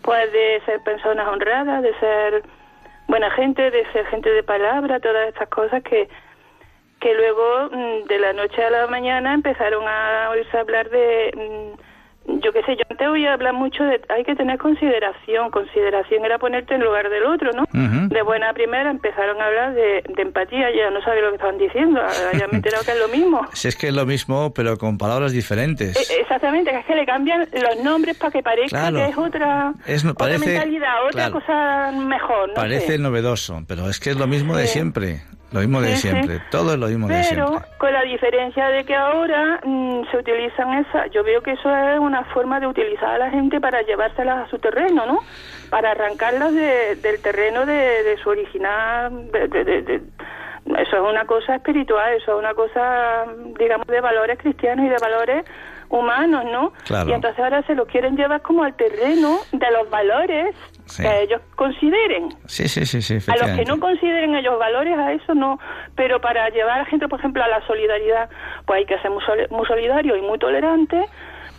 [0.01, 2.43] pues, de ser personas honradas, de ser
[3.07, 6.09] buena gente, de ser gente de palabra, todas estas cosas que
[6.99, 11.90] que luego mm, de la noche a la mañana empezaron a oírse hablar de mm,
[12.25, 16.37] yo qué sé, yo antes oía hablar mucho de hay que tener consideración, consideración era
[16.37, 17.65] ponerte en lugar del otro, ¿no?
[17.73, 21.57] De buena primera empezaron a hablar de, de empatía, ya no sabía lo que estaban
[21.57, 21.99] diciendo,
[22.37, 23.47] ya me he enterado que es lo mismo.
[23.53, 25.95] Si es que es lo mismo, pero con palabras diferentes.
[26.11, 28.97] Eh, Exactamente, que es que le cambian los nombres para que parezca Claro.
[28.97, 31.33] que es otra, Es- otra parece- mentalidad, otra claro.
[31.33, 32.97] cosa mejor, no Parece sé.
[32.99, 35.21] novedoso, pero es que es lo mismo de siempre.
[35.51, 36.39] Lo mismo de siempre.
[36.49, 37.69] Todo es lo mismo de Pero siempre.
[37.77, 41.99] con la diferencia de que ahora mm, se utilizan esa, yo veo que eso es
[41.99, 45.19] una forma de utilizar a la gente para llevárselas a su terreno, ¿no?
[45.69, 47.73] Para arrancarlas de- del terreno de,
[48.03, 50.01] de su original, de- de- de- de-
[50.77, 53.25] eso es una cosa espiritual, eso es una cosa,
[53.59, 55.43] digamos, de valores cristianos y de valores
[55.91, 56.73] humanos, ¿no?
[56.85, 57.09] Claro.
[57.09, 61.03] Y entonces ahora se los quieren llevar como al terreno de los valores Sí.
[61.03, 62.29] que ellos consideren.
[62.47, 65.59] Sí, sí, sí, sí, A los que no consideren ellos valores, a eso no.
[65.95, 68.29] Pero para llevar a la gente, por ejemplo, a la solidaridad,
[68.65, 69.11] pues hay que ser
[69.51, 71.05] muy solidario y muy tolerante,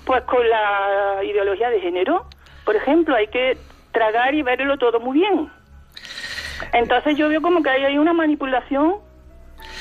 [0.05, 2.27] pues con la ideología de género.
[2.65, 3.57] Por ejemplo, hay que
[3.93, 5.51] tragar y verlo todo muy bien.
[6.73, 8.97] Entonces yo veo como que ahí hay una manipulación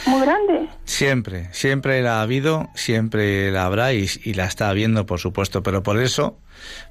[0.05, 0.69] muy grande.
[0.85, 5.63] Siempre, siempre la ha habido, siempre la habrá y, y la está habiendo, por supuesto.
[5.63, 6.37] Pero por eso,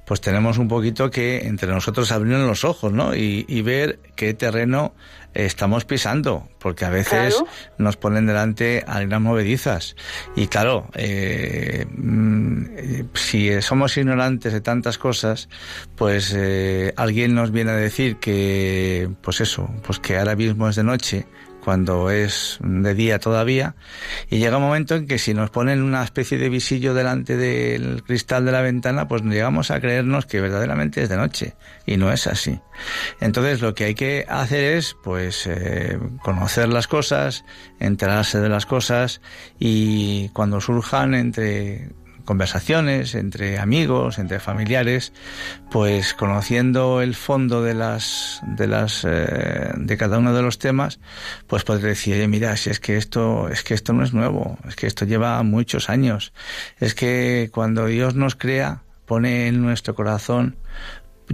[0.05, 3.15] pues tenemos un poquito que entre nosotros abrir los ojos, ¿no?
[3.15, 4.93] Y, y ver qué terreno
[5.33, 7.47] estamos pisando, porque a veces Claro.
[7.77, 9.95] nos ponen delante arenas movedizas.
[10.35, 15.47] Y claro, eh, mm, eh, si somos ignorantes de tantas cosas,
[15.95, 20.75] pues eh, alguien nos viene a decir que, pues eso, pues que ahora mismo es
[20.75, 21.25] de noche
[21.63, 23.75] cuando es de día todavía,
[24.29, 28.03] y llega un momento en que si nos ponen una especie de visillo delante del
[28.03, 31.55] cristal de la ventana, pues llegamos a creernos que verdaderamente es de noche,
[31.85, 32.59] y no es así.
[33.19, 37.45] Entonces lo que hay que hacer es, pues, eh, conocer las cosas,
[37.79, 39.21] enterarse de las cosas,
[39.59, 41.89] y cuando surjan entre
[42.25, 45.13] conversaciones entre amigos, entre familiares,
[45.69, 50.99] pues conociendo el fondo de las de las eh, de cada uno de los temas,
[51.47, 54.75] pues poder decir, mira, si es que esto es que esto no es nuevo, es
[54.75, 56.33] que esto lleva muchos años,
[56.79, 60.57] es que cuando Dios nos crea pone en nuestro corazón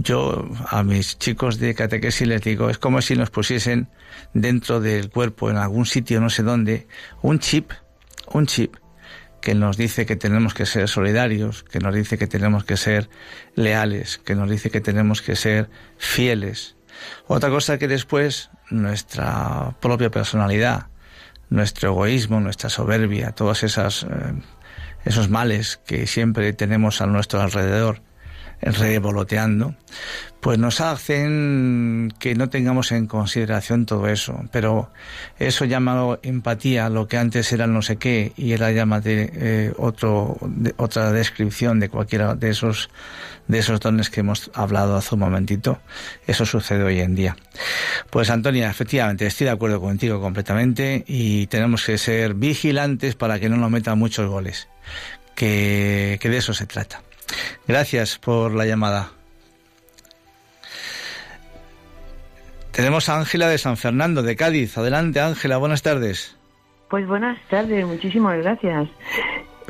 [0.02, 3.88] yo a mis chicos de catequesis les digo, es como si nos pusiesen
[4.32, 6.86] dentro del cuerpo, en algún sitio, no sé dónde,
[7.22, 7.72] un chip,
[8.32, 8.76] un chip
[9.40, 13.08] que nos dice que tenemos que ser solidarios, que nos dice que tenemos que ser
[13.54, 16.76] leales, que nos dice que tenemos que ser fieles.
[17.26, 20.86] Otra cosa que después nuestra propia personalidad,
[21.50, 24.06] nuestro egoísmo, nuestra soberbia, todos esas, eh,
[25.04, 28.02] esos males que siempre tenemos a nuestro alrededor,
[28.60, 29.76] revoloteando,
[30.40, 34.44] pues nos hacen que no tengamos en consideración todo eso.
[34.52, 34.90] Pero
[35.38, 40.36] eso llamado empatía, lo que antes era no sé qué, y era llámate eh, otro,
[40.42, 42.88] de- otra descripción de cualquiera de esos,
[43.48, 45.80] de esos dones que hemos hablado hace un momentito,
[46.26, 47.36] eso sucede hoy en día.
[48.10, 53.48] Pues Antonia, efectivamente, estoy de acuerdo contigo completamente y tenemos que ser vigilantes para que
[53.48, 54.68] no nos metan muchos goles,
[55.34, 57.02] que, que de eso se trata.
[57.66, 59.10] Gracias por la llamada.
[62.78, 64.78] Tenemos a Ángela de San Fernando, de Cádiz.
[64.78, 66.36] Adelante, Ángela, buenas tardes.
[66.88, 68.88] Pues buenas tardes, muchísimas gracias.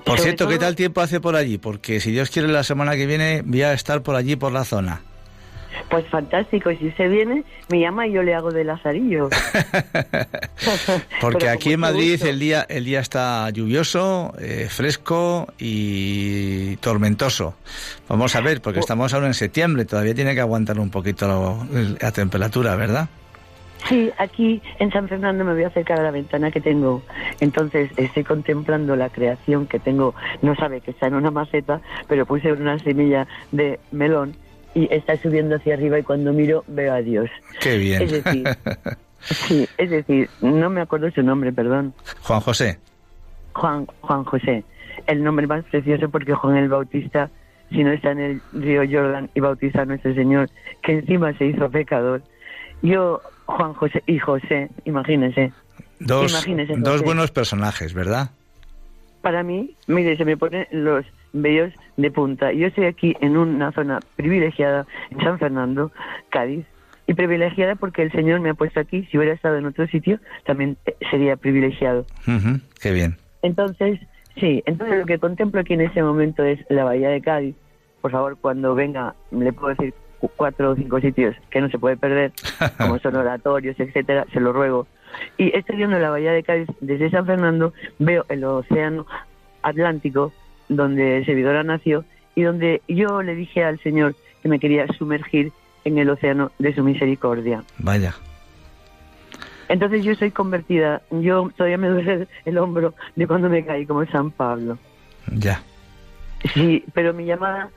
[0.04, 1.56] Por Sobre cierto, ¿qué tal tiempo hace por allí?
[1.56, 4.62] Porque si Dios quiere, la semana que viene voy a estar por allí, por la
[4.66, 5.00] zona.
[5.90, 9.28] Pues fantástico, si se viene, me llama y yo le hago de lazarillo.
[11.20, 12.28] Porque aquí en Madrid gusto.
[12.28, 17.54] el día, el día está lluvioso, eh, fresco y tormentoso.
[18.08, 21.66] Vamos a ver, porque estamos ahora en septiembre, todavía tiene que aguantar un poquito
[22.00, 23.08] la temperatura, ¿verdad?
[23.86, 27.02] Sí, aquí en San Fernando me voy a acercar a la ventana que tengo.
[27.40, 30.14] Entonces estoy contemplando la creación que tengo.
[30.42, 34.34] No sabe que está en una maceta, pero puse una semilla de melón
[34.78, 37.28] y está subiendo hacia arriba y cuando miro veo a Dios.
[37.60, 38.02] Qué bien.
[38.02, 38.44] Es decir,
[39.20, 41.94] sí, es decir, no me acuerdo su nombre, perdón.
[42.22, 42.78] Juan José.
[43.54, 44.62] Juan, Juan José.
[45.08, 47.28] El nombre más precioso porque Juan el Bautista,
[47.70, 50.48] si no está en el río Jordan y bautiza a nuestro Señor,
[50.80, 52.22] que encima se hizo pecador.
[52.82, 55.52] Yo, Juan José y José, imagínense.
[55.98, 58.30] Dos, Imagínese, dos buenos personajes, ¿verdad?
[59.22, 62.52] Para mí, mire, se me ponen los vellos de punta.
[62.52, 65.90] Yo estoy aquí en una zona privilegiada, en San Fernando,
[66.30, 66.64] Cádiz,
[67.06, 69.06] y privilegiada porque el Señor me ha puesto aquí.
[69.10, 72.04] Si hubiera estado en otro sitio, también eh, sería privilegiado.
[72.26, 73.16] Ujú, Qué bien.
[73.42, 73.98] Entonces,
[74.38, 77.54] sí, entonces lo que contemplo aquí en ese momento es la Bahía de Cádiz.
[78.02, 81.78] Por favor, cuando venga, le puedo decir cu- cuatro o cinco sitios que no se
[81.78, 82.32] puede perder,
[82.78, 84.86] como son oratorios, etcétera, se lo ruego.
[85.38, 89.06] Y estoy viendo la Bahía de Cádiz desde San Fernando, veo el océano
[89.62, 90.32] Atlántico,
[90.68, 92.04] donde Servidora nació,
[92.34, 95.52] y donde yo le dije al Señor que me quería sumergir
[95.84, 97.64] en el océano de su misericordia.
[97.78, 98.14] Vaya.
[99.68, 104.04] Entonces yo soy convertida, yo todavía me duele el hombro de cuando me caí como
[104.06, 104.78] San Pablo.
[105.32, 105.62] Ya.
[106.54, 107.70] Sí, pero mi llamada,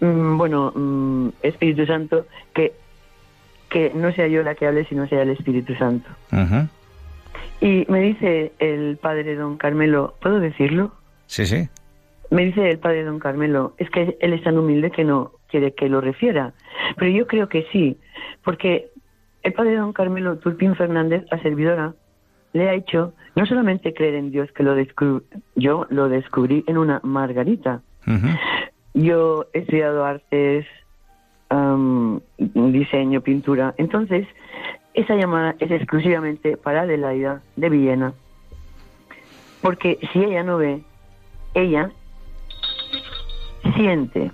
[0.00, 2.72] mm, bueno, mm, Espíritu Santo, que,
[3.68, 6.08] que no sea yo la que hable, sino sea el Espíritu Santo.
[6.32, 6.68] Ujú.
[7.60, 10.92] Y me dice el padre don Carmelo, ¿puedo decirlo?
[11.26, 11.68] Sí, sí.
[12.30, 15.74] Me dice el padre don Carmelo, es que él es tan humilde que no quiere
[15.74, 16.52] que lo refiera.
[16.96, 17.98] Pero yo creo que sí,
[18.44, 18.90] porque
[19.42, 21.94] el padre don Carmelo Turpín Fernández, la servidora,
[22.52, 25.24] le ha hecho no solamente creer en Dios, que lo descubrí,
[25.54, 27.82] yo lo descubrí en una margarita.
[28.94, 30.66] Yo he estudiado artes,
[31.50, 33.74] am, diseño, pintura.
[33.76, 34.26] Entonces,
[34.94, 38.14] esa llamada es exclusivamente para Adelaida de Villena.
[39.60, 40.82] Porque si ella no ve,
[41.54, 41.90] ella
[43.74, 44.30] siente.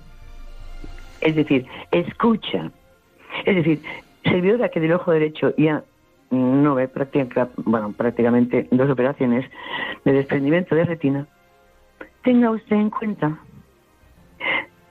[1.21, 2.71] Es decir, escucha.
[3.45, 3.81] Es decir,
[4.23, 5.83] servidora que del ojo derecho ya
[6.31, 9.45] no ve práctica, bueno, prácticamente dos operaciones
[10.03, 11.27] de desprendimiento de retina,
[12.23, 13.37] tenga usted en cuenta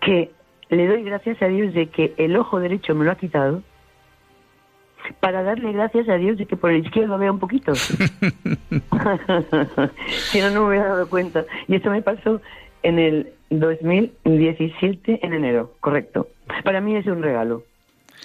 [0.00, 0.30] que
[0.70, 3.62] le doy gracias a Dios de que el ojo derecho me lo ha quitado
[5.20, 7.74] para darle gracias a Dios de que por el izquierdo vea un poquito.
[10.06, 11.44] si no, no me hubiera dado cuenta.
[11.66, 12.40] Y esto me pasó
[12.82, 16.28] en el 2017, en enero, correcto.
[16.64, 17.64] Para mí es un regalo,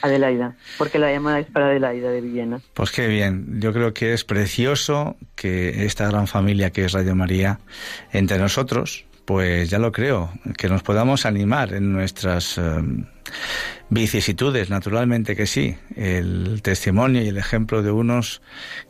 [0.02, 2.62] Adelaida, porque la llamada es para Adelaida de Villena.
[2.74, 3.60] Pues qué bien.
[3.60, 7.60] Yo creo que es precioso que esta gran familia que es Radio María,
[8.12, 12.64] entre nosotros, pues ya lo creo, que nos podamos animar en nuestras eh,
[13.90, 15.76] vicisitudes, naturalmente que sí.
[15.96, 18.42] El testimonio y el ejemplo de unos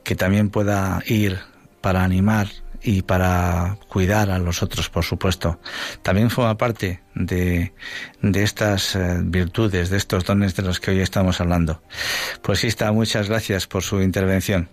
[0.03, 1.39] que también pueda ir
[1.81, 2.47] para animar
[2.81, 5.59] y para cuidar a los otros, por supuesto.
[6.01, 7.73] También forma parte de,
[8.21, 11.81] de estas eh, virtudes, de estos dones de los que hoy estamos hablando.
[12.41, 14.69] Pues Sista, muchas gracias por su intervención.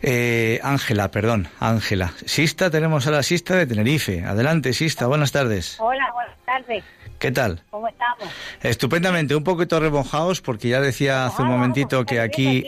[0.00, 2.12] Eh, Ángela, perdón, Ángela.
[2.24, 4.24] Sista, tenemos a la Sista de Tenerife.
[4.24, 5.76] Adelante, Sista, buenas tardes.
[5.80, 6.84] Hola, buenas tardes.
[7.18, 7.64] ¿Qué tal?
[7.70, 8.28] ¿Cómo estamos?
[8.62, 12.64] Estupendamente, un poquito remojados porque ya decía hace un momentito que aquí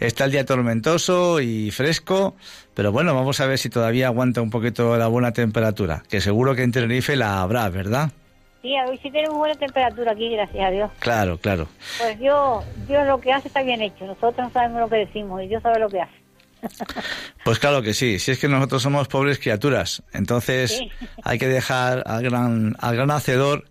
[0.00, 2.34] está el día tormentoso y fresco,
[2.74, 6.54] pero bueno, vamos a ver si todavía aguanta un poquito la buena temperatura, que seguro
[6.54, 8.10] que en Tenerife la habrá, ¿verdad?
[8.62, 10.90] Sí, hoy sí tenemos buena temperatura aquí, gracias a Dios.
[10.98, 11.68] Claro, claro.
[11.98, 14.06] Pues Dios, Dios lo que hace está bien hecho.
[14.06, 16.14] Nosotros no sabemos lo que decimos y Dios sabe lo que hace.
[17.44, 20.90] Pues claro que sí, si es que nosotros somos pobres criaturas, entonces Sí.
[21.22, 23.64] hay que dejar al gran, al gran hacedor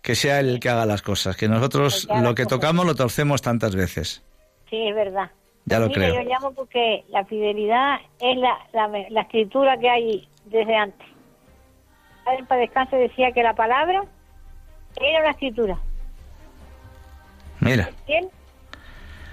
[0.00, 3.42] que sea el que haga las cosas, que nosotros que lo que tocamos lo torcemos
[3.42, 4.22] tantas veces.
[4.70, 5.28] Sí, es verdad.
[5.66, 6.22] Ya lo Mira, creo.
[6.22, 11.06] Yo llamo porque la fidelidad es la, la, la escritura que hay desde antes.
[12.24, 14.04] Padre para descanso decía que la palabra
[14.96, 15.78] era una escritura.
[17.60, 18.28] Mira, él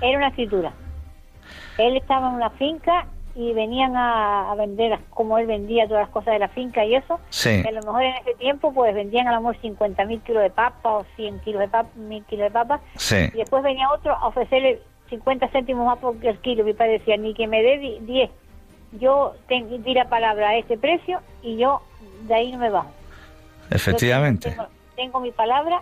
[0.01, 0.73] era una escritura.
[1.77, 6.11] Él estaba en una finca y venían a, a vender, como él vendía todas las
[6.11, 7.19] cosas de la finca y eso.
[7.29, 7.63] Sí.
[7.67, 10.49] A lo mejor en ese tiempo pues vendían a lo mejor 50 mil kilos de
[10.49, 12.81] papa o 100 kilos de papa, mil kilos de papa.
[12.95, 13.29] Sí.
[13.34, 14.81] Y después venía otro a ofrecerle
[15.18, 16.64] 50 céntimos más por el kilo.
[16.64, 18.30] Mi padre decía, ni que me dé di- 10.
[18.99, 21.82] Yo tengo, di la palabra a ese precio y yo
[22.28, 22.89] de ahí no me bajo.
[23.70, 24.49] efectivamente.
[24.51, 25.82] Tengo, tengo mi palabra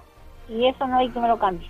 [0.50, 1.70] y eso no hay que me lo cambie.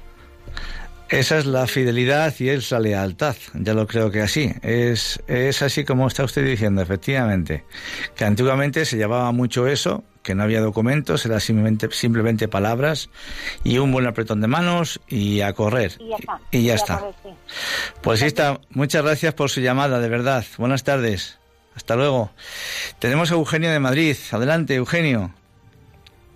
[1.12, 3.36] Esa es la fidelidad y es la lealtad.
[3.54, 4.52] Ya lo creo que así.
[4.62, 7.66] Es, es así como está usted diciendo, efectivamente.
[8.16, 13.10] Que antiguamente se llevaba mucho eso, que no había documentos, era simplemente, simplemente palabras
[13.64, 15.94] y un buen apretón de manos y a correr.
[16.00, 16.40] Y ya está.
[16.52, 16.98] Y ya Y a está.
[17.00, 17.30] correr, sí.
[18.02, 18.62] Pues sí está.
[18.70, 20.46] Muchas gracias por su llamada, de verdad.
[20.58, 21.40] Buenas tardes.
[21.76, 22.32] Hasta luego.
[23.00, 24.16] Tenemos a Eugenio de Madrid.
[24.32, 25.34] Adelante, Eugenio.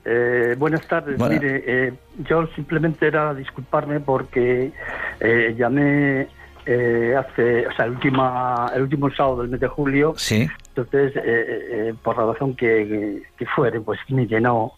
[0.05, 1.19] Eh, buenas tardes.
[1.19, 1.93] Mire, eh,
[2.29, 4.71] yo simplemente era disculparme porque
[5.19, 6.27] eh, llamé
[6.65, 10.13] eh, hace, o sea, el, última, el último sábado del mes de julio.
[10.17, 10.47] Sí.
[10.75, 14.73] Entonces, eh, por la razón que, que fuere, pues mire, no,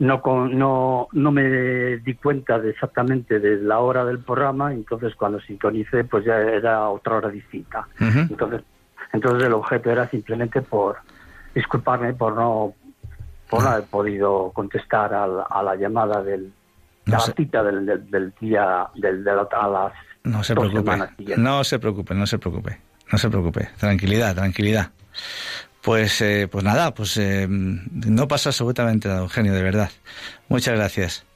[0.00, 4.72] no, con- no, no me di cuenta de exactamente de la hora del programa.
[4.72, 7.86] Entonces, cuando sintonicé, pues ya era otra hora distinta.
[8.00, 8.62] Entonces,
[9.12, 10.96] entonces el objeto era simplemente por
[11.54, 12.72] disculparme por no
[13.56, 16.52] por no haber podido contestar a la, a la llamada del,
[17.06, 19.92] No la cita del, del, del día, del, de la- a las
[20.24, 20.98] No se preocupe.
[21.36, 22.78] No se preocupe, no se preocupe.
[23.12, 23.68] No se preocupe.
[23.78, 24.90] Tranquilidad, tranquilidad.
[25.82, 29.90] Pues, eh, pues nada, pues eh, no pasa absolutamente nada, Eugenio, de verdad.
[30.48, 31.26] Muchas gracias.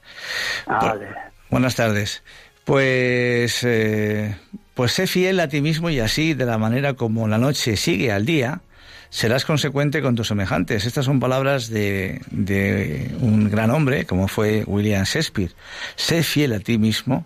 [0.65, 1.07] Vale.
[1.49, 2.23] Buenas tardes.
[2.65, 4.35] Pues, eh,
[4.73, 8.11] pues sé fiel a ti mismo y así, de la manera como la noche sigue
[8.11, 8.61] al día,
[9.09, 10.85] serás consecuente con tus semejantes.
[10.85, 15.51] Estas son palabras de, de un gran hombre como fue William Shakespeare.
[15.95, 17.25] Sé fiel a ti mismo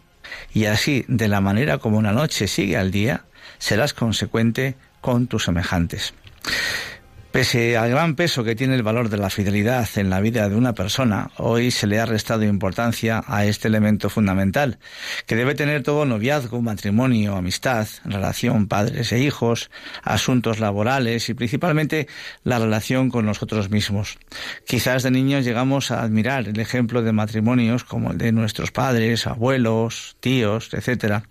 [0.53, 3.25] y así, de la manera como la noche sigue al día,
[3.57, 6.13] serás consecuente con tus semejantes.
[7.31, 10.55] Pese al gran peso que tiene el valor de la fidelidad en la vida de
[10.57, 14.79] una persona, hoy se le ha restado importancia a este elemento fundamental,
[15.25, 19.71] que debe tener todo noviazgo, matrimonio, amistad, relación padres e hijos,
[20.03, 22.09] asuntos laborales y principalmente
[22.43, 24.17] la relación con nosotros mismos.
[24.67, 29.25] Quizás de niños llegamos a admirar el ejemplo de matrimonios como el de nuestros padres,
[29.25, 31.23] abuelos, tíos, etcétera,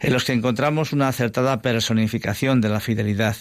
[0.00, 3.36] en los que encontramos una acertada personificación de la fidelidad.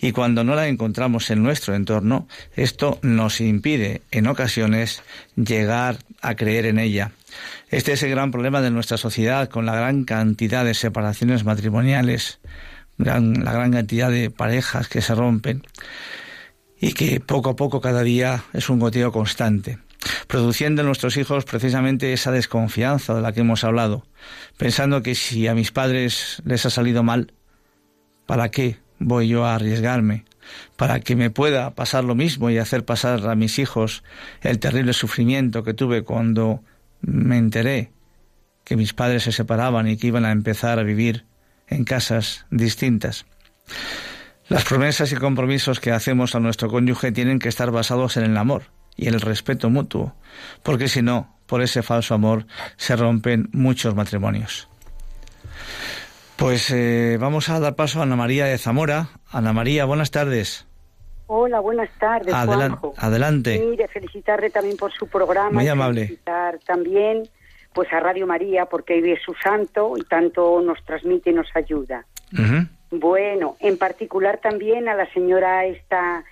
[0.00, 5.02] Y cuando no la encontramos en nuestro entorno, esto nos impide en ocasiones
[5.36, 7.12] llegar a creer en ella.
[7.70, 12.40] Este es el gran problema de nuestra sociedad con la gran cantidad de separaciones matrimoniales,
[12.98, 15.62] gran- la gran cantidad de parejas que se rompen
[16.80, 19.78] y que poco a poco cada día es un goteo constante,
[20.26, 24.04] produciendo en nuestros hijos precisamente esa desconfianza de la que hemos hablado,
[24.56, 27.32] pensando que si a mis padres les ha salido mal,
[28.26, 30.24] ¿para qué voy yo a arriesgarme?
[30.76, 34.02] Para que me pueda pasar lo mismo y hacer pasar a mis hijos
[34.40, 36.62] el terrible sufrimiento que tuve cuando
[37.00, 37.92] me enteré
[38.64, 41.24] que mis padres se separaban y que iban a empezar a vivir
[41.68, 43.26] en casas distintas.
[44.48, 48.36] Las promesas y compromisos que hacemos a nuestro cónyuge tienen que estar basados en el
[48.36, 48.64] amor
[48.96, 50.14] y en el respeto mutuo,
[50.62, 54.68] porque si no, por ese falso amor se rompen muchos matrimonios.
[56.42, 59.08] Pues eh, vamos a dar paso a Ana María de Zamora.
[59.30, 60.66] Ana María, buenas tardes.
[61.28, 62.94] Hola, buenas tardes, Adelan- Juanjo.
[62.98, 63.58] adelante.
[63.64, 65.50] Mire, felicitarle también por su programa.
[65.52, 66.06] Muy amable.
[66.06, 67.22] Felicitar también
[67.72, 71.46] pues a Radio María porque hoy es su santo y tanto nos transmite y nos
[71.54, 72.04] ayuda.
[72.34, 72.66] Ujú.
[72.90, 76.22] Bueno, en particular también a la señora esta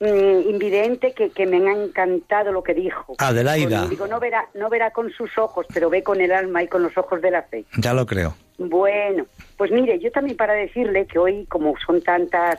[0.00, 3.14] mm, invidente que, que me ha encantado lo que dijo.
[3.18, 3.80] Adelaida.
[3.80, 6.68] Con- digo, no verá, no verá con sus ojos, pero ve con el alma y
[6.68, 7.64] con los ojos de la fe.
[7.78, 8.34] Ya lo creo.
[8.58, 9.26] Bueno,
[9.56, 12.58] pues mire, yo también para decirle que hoy, como son tantas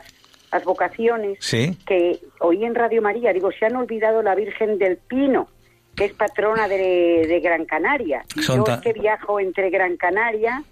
[0.52, 1.76] las vocaciones, Sí.
[1.86, 5.48] que hoy en Radio María, digo, se han olvidado la Virgen del Pino,
[5.94, 8.24] que es patrona de, de Gran Canaria.
[8.34, 10.62] Y Yo ta- es que viajo entre Gran Canaria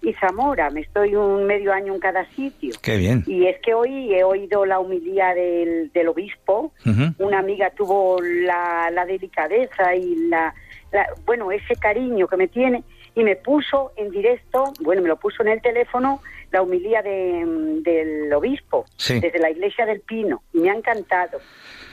[0.00, 2.72] y Zamora, me estoy un medio año en cada sitio.
[2.82, 3.24] Qué bien.
[3.26, 6.72] Y es que hoy he oído la humildad del, del obispo,
[7.18, 10.54] una amiga tuvo la, la delicadeza y la,
[10.92, 12.84] la- bueno, ese cariño que me tiene
[13.14, 16.20] y me puso en directo, bueno, me lo puso en el teléfono
[16.52, 17.44] la humildad de,
[17.82, 19.18] del obispo Sí.
[19.20, 21.40] desde la iglesia del Pino y me ha encantado.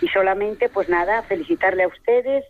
[0.01, 2.45] Y solamente, pues nada, felicitarle a ustedes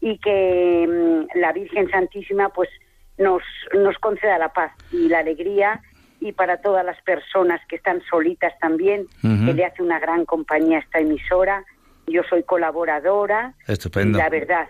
[0.00, 2.68] y que mm, la Virgen Santísima, pues
[3.18, 3.42] nos,
[3.72, 5.80] nos conceda la paz y la alegría
[6.20, 10.78] y para todas las personas que están solitas también, que le hace una gran compañía
[10.78, 11.64] a esta emisora.
[12.06, 14.18] Yo soy colaboradora Estupendo.
[14.18, 14.66] y la verdad,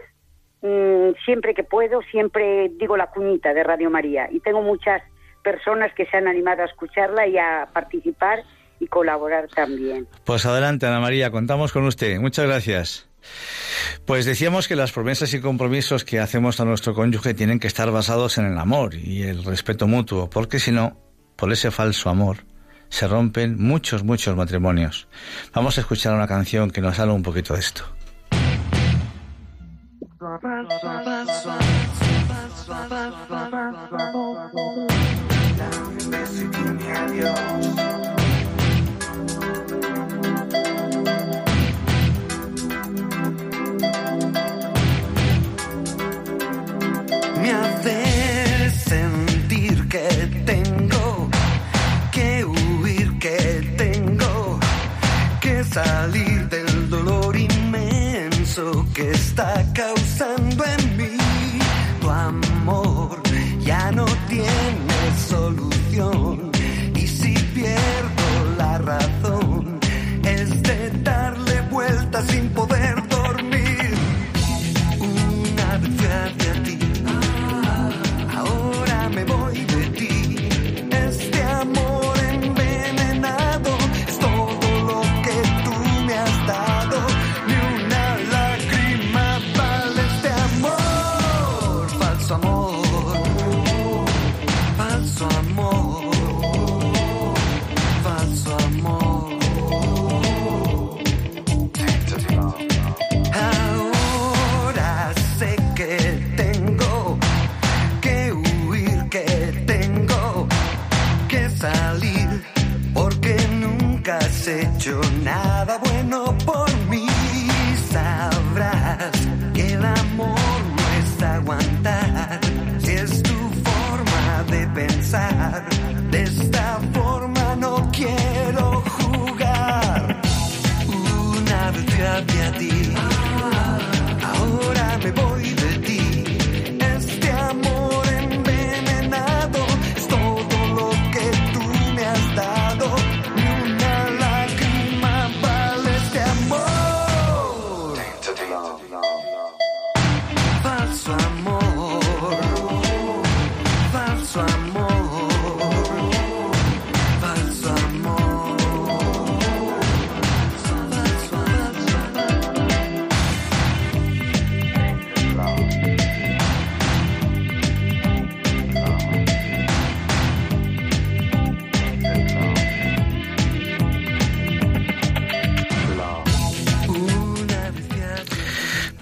[0.62, 5.02] mm, siempre que puedo, siempre digo la cuñita de Radio María y tengo muchas
[5.42, 8.42] personas que se han animado a escucharla y a participar
[8.80, 10.08] y colaborar también.
[10.24, 12.18] Pues adelante, Ana María, contamos con usted.
[12.18, 13.08] Muchas gracias.
[14.06, 17.90] Pues decíamos que las promesas y compromisos que hacemos a nuestro cónyuge tienen que estar
[17.90, 20.98] basados en el amor y el respeto mutuo, porque si no,
[21.36, 22.44] por ese falso amor,
[22.88, 25.08] se rompen muchos, muchos matrimonios.
[25.52, 27.84] Vamos a escuchar una canción que nos habla un poquito de esto.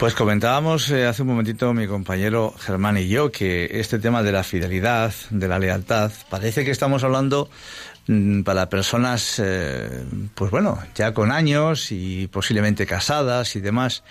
[0.02, 4.32] Pues comentábamos eh, hace un momentito mi compañero Germán y yo que este tema de
[4.32, 7.48] la fidelidad, de la lealtad, parece que estamos hablando
[8.08, 14.02] mm, para personas, eh, pues bueno, ya con años y posiblemente casadas y demás.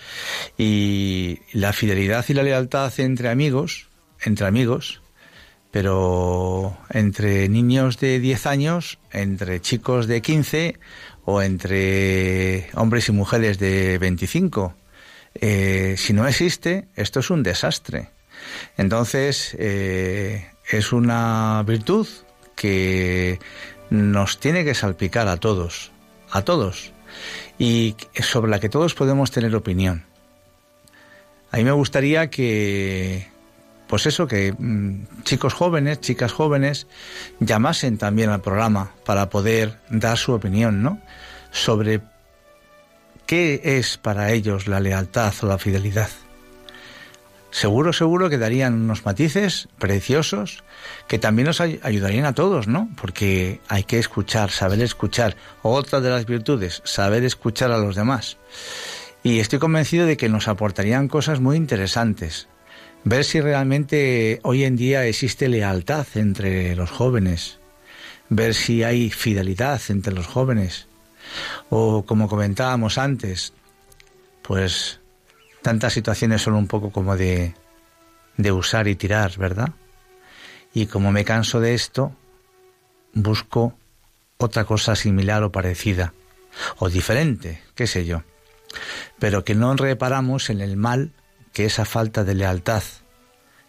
[0.56, 3.90] Y la fidelidad y la lealtad entre amigos,
[4.22, 5.02] entre amigos,
[5.72, 10.78] pero entre niños de 10 años, entre chicos de 15
[11.26, 14.74] o entre hombres y mujeres de 25
[15.34, 18.10] eh, si no existe, esto es un desastre.
[18.76, 22.06] Entonces, eh, es una virtud
[22.54, 23.38] que
[23.90, 25.92] nos tiene que salpicar a todos,
[26.30, 26.92] a todos,
[27.58, 30.04] y sobre la que todos podemos tener opinión.
[31.50, 33.28] A mí me gustaría que,
[33.86, 36.86] pues eso, que mm, chicos jóvenes, chicas jóvenes,
[37.40, 41.00] llamasen también al programa para poder dar su opinión, ¿no?
[41.50, 42.00] Sobre
[43.26, 46.10] ¿Qué es para ellos la lealtad o la fidelidad?
[47.50, 50.64] Seguro, seguro que darían unos matices preciosos
[51.06, 52.88] que también nos ayudarían a todos, ¿no?
[52.98, 55.36] Porque hay que escuchar, saber escuchar.
[55.60, 58.38] Otra de las virtudes, saber escuchar a los demás.
[59.22, 62.48] Y estoy convencido de que nos aportarían cosas muy interesantes.
[63.04, 67.58] Ver si realmente hoy en día existe lealtad entre los jóvenes.
[68.30, 70.86] Ver si hay fidelidad entre los jóvenes
[71.70, 73.52] o como comentábamos antes,
[74.42, 75.00] pues
[75.62, 77.54] tantas situaciones son un poco como de,
[78.36, 79.70] de usar y tirar, ¿verdad?
[80.74, 82.12] Y como me canso de esto,
[83.12, 83.74] busco
[84.38, 86.14] otra cosa similar o parecida,
[86.78, 88.22] o diferente, qué sé yo.
[89.18, 91.12] Pero que no reparamos en el mal
[91.52, 92.82] que esa falta de lealtad,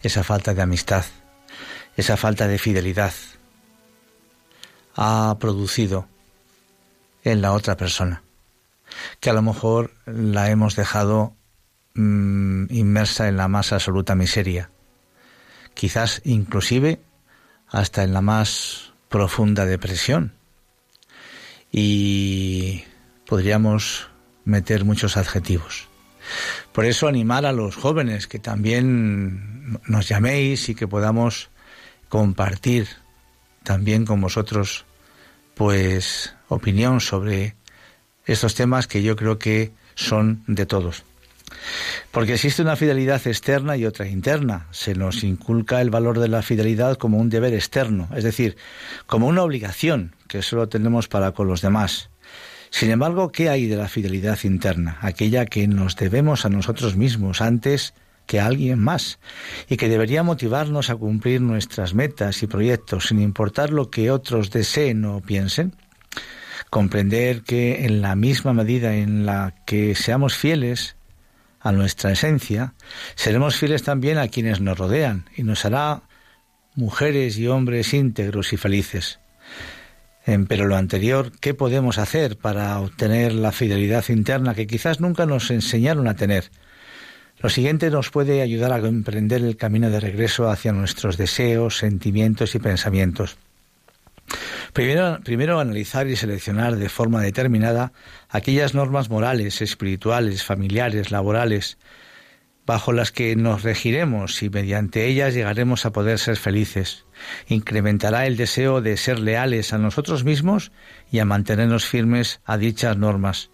[0.02, 1.04] esa falta de amistad,
[1.96, 3.12] esa falta de fidelidad
[4.96, 6.08] ha producido
[7.24, 8.22] en la otra persona,
[9.18, 11.34] que a lo mejor la hemos dejado
[11.94, 14.70] mm, inmersa en la más absoluta miseria,
[15.74, 17.00] quizás inclusive
[17.68, 20.34] hasta en la más profunda depresión.
[21.72, 22.84] Y
[23.26, 24.08] podríamos
[24.44, 25.88] meter muchos adjetivos.
[26.72, 31.50] Por eso animar a los jóvenes que también nos llaméis y que podamos
[32.08, 32.88] compartir
[33.64, 34.84] también con vosotros
[35.54, 37.56] pues opinión sobre
[38.26, 41.04] estos temas que yo creo que son de todos.
[42.10, 44.66] Porque existe una fidelidad externa y otra interna.
[44.70, 48.56] Se nos inculca el valor de la fidelidad como un deber externo, es decir,
[49.06, 52.10] como una obligación que solo tenemos para con los demás.
[52.70, 54.98] Sin embargo, ¿qué hay de la fidelidad interna?
[55.00, 57.94] Aquella que nos debemos a nosotros mismos antes
[58.26, 59.18] que a alguien más
[59.68, 64.50] y que debería motivarnos a cumplir nuestras metas y proyectos sin importar lo que otros
[64.50, 65.76] deseen o piensen
[66.74, 70.96] comprender que en la misma medida en la que seamos fieles
[71.60, 72.74] a nuestra esencia,
[73.14, 76.02] seremos fieles también a quienes nos rodean y nos hará
[76.74, 79.20] mujeres y hombres íntegros y felices.
[80.48, 85.52] Pero lo anterior, ¿qué podemos hacer para obtener la fidelidad interna que quizás nunca nos
[85.52, 86.50] enseñaron a tener?
[87.38, 92.56] Lo siguiente nos puede ayudar a emprender el camino de regreso hacia nuestros deseos, sentimientos
[92.56, 93.36] y pensamientos.
[94.74, 97.92] Primero, analizar y seleccionar de forma determinada
[98.28, 101.78] aquellas normas morales, espirituales, familiares, laborales,
[102.66, 107.06] bajo las que nos regiremos y mediante ellas llegaremos a poder ser felices.
[107.46, 110.72] Incrementará el deseo de ser leales a nosotros mismos
[111.08, 113.52] y a mantenernos firmes a dichas normas.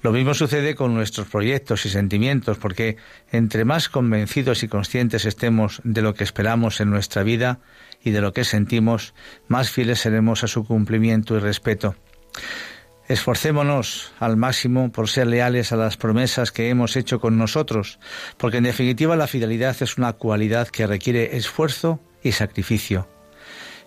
[0.00, 2.98] Lo mismo sucede con nuestros proyectos y sentimientos, porque
[3.32, 7.58] entre más convencidos y conscientes estemos de lo que esperamos en nuestra vida,
[8.04, 9.14] y de lo que sentimos,
[9.48, 11.94] más fieles seremos a su cumplimiento y respeto.
[13.08, 17.98] Esforcémonos al máximo por ser leales a las promesas que hemos hecho con nosotros,
[18.36, 23.08] porque en definitiva la fidelidad es una cualidad que requiere esfuerzo y sacrificio.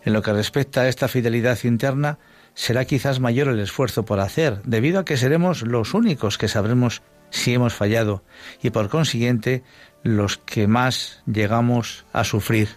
[0.03, 2.19] En lo que respecta a esta fidelidad interna,
[2.53, 7.01] será quizás mayor el esfuerzo por hacer, debido a que seremos los únicos que sabremos
[7.29, 8.23] si hemos fallado
[8.61, 9.63] y por consiguiente
[10.03, 12.69] los que más llegamos a sufrir.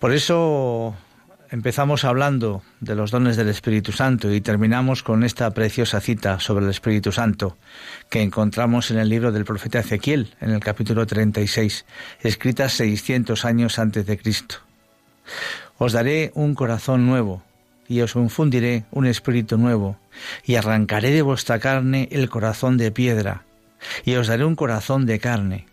[0.00, 0.96] Por eso
[1.50, 6.64] empezamos hablando de los dones del Espíritu Santo y terminamos con esta preciosa cita sobre
[6.64, 7.58] el Espíritu Santo
[8.08, 11.84] que encontramos en el libro del profeta Ezequiel, en el capítulo 36,
[12.22, 14.56] escrita 600 años antes de Cristo.
[15.76, 17.42] Os daré un corazón nuevo
[17.86, 19.98] y os infundiré un espíritu nuevo
[20.46, 23.44] y arrancaré de vuestra carne el corazón de piedra
[24.06, 25.66] y os daré un corazón de carne.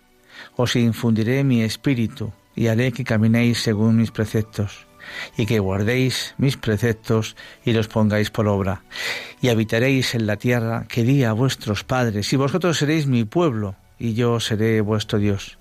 [0.58, 4.88] Os infundiré mi espíritu y haré que caminéis según mis preceptos,
[5.38, 8.82] y que guardéis mis preceptos y los pongáis por obra.
[9.40, 13.76] Y habitaréis en la tierra que di a vuestros padres, y vosotros seréis mi pueblo,
[14.00, 15.60] y yo seré vuestro Dios.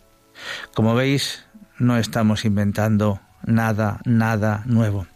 [0.75, 1.45] Como veis,
[1.79, 5.07] no estamos inventando nada, nada nuevo.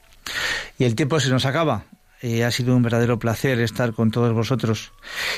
[0.78, 1.84] Y el tiempo se nos acaba.
[2.22, 4.92] Eh, ha sido un verdadero placer estar con todos vosotros.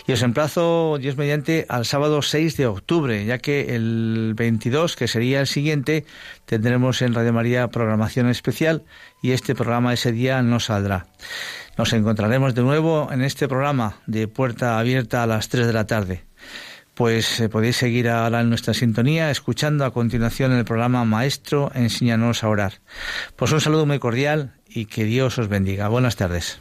[0.06, 5.06] Y os emplazo, Dios mediante, al sábado 6 de octubre, ya que el 22, que
[5.06, 6.04] sería el siguiente,
[6.44, 8.82] tendremos en Radio María programación especial
[9.22, 11.06] y este programa ese día no saldrá.
[11.78, 15.86] Nos encontraremos de nuevo en este programa de puerta abierta a las 3 de la
[15.86, 16.24] tarde.
[16.94, 22.42] Pues eh, podéis seguir ahora en nuestra sintonía escuchando a continuación el programa Maestro, enséñanos
[22.42, 22.80] a orar.
[23.36, 25.86] Pues un saludo muy cordial y que Dios os bendiga.
[25.88, 26.60] Buenas tardes.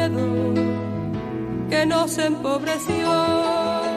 [1.85, 3.90] nos empobreció.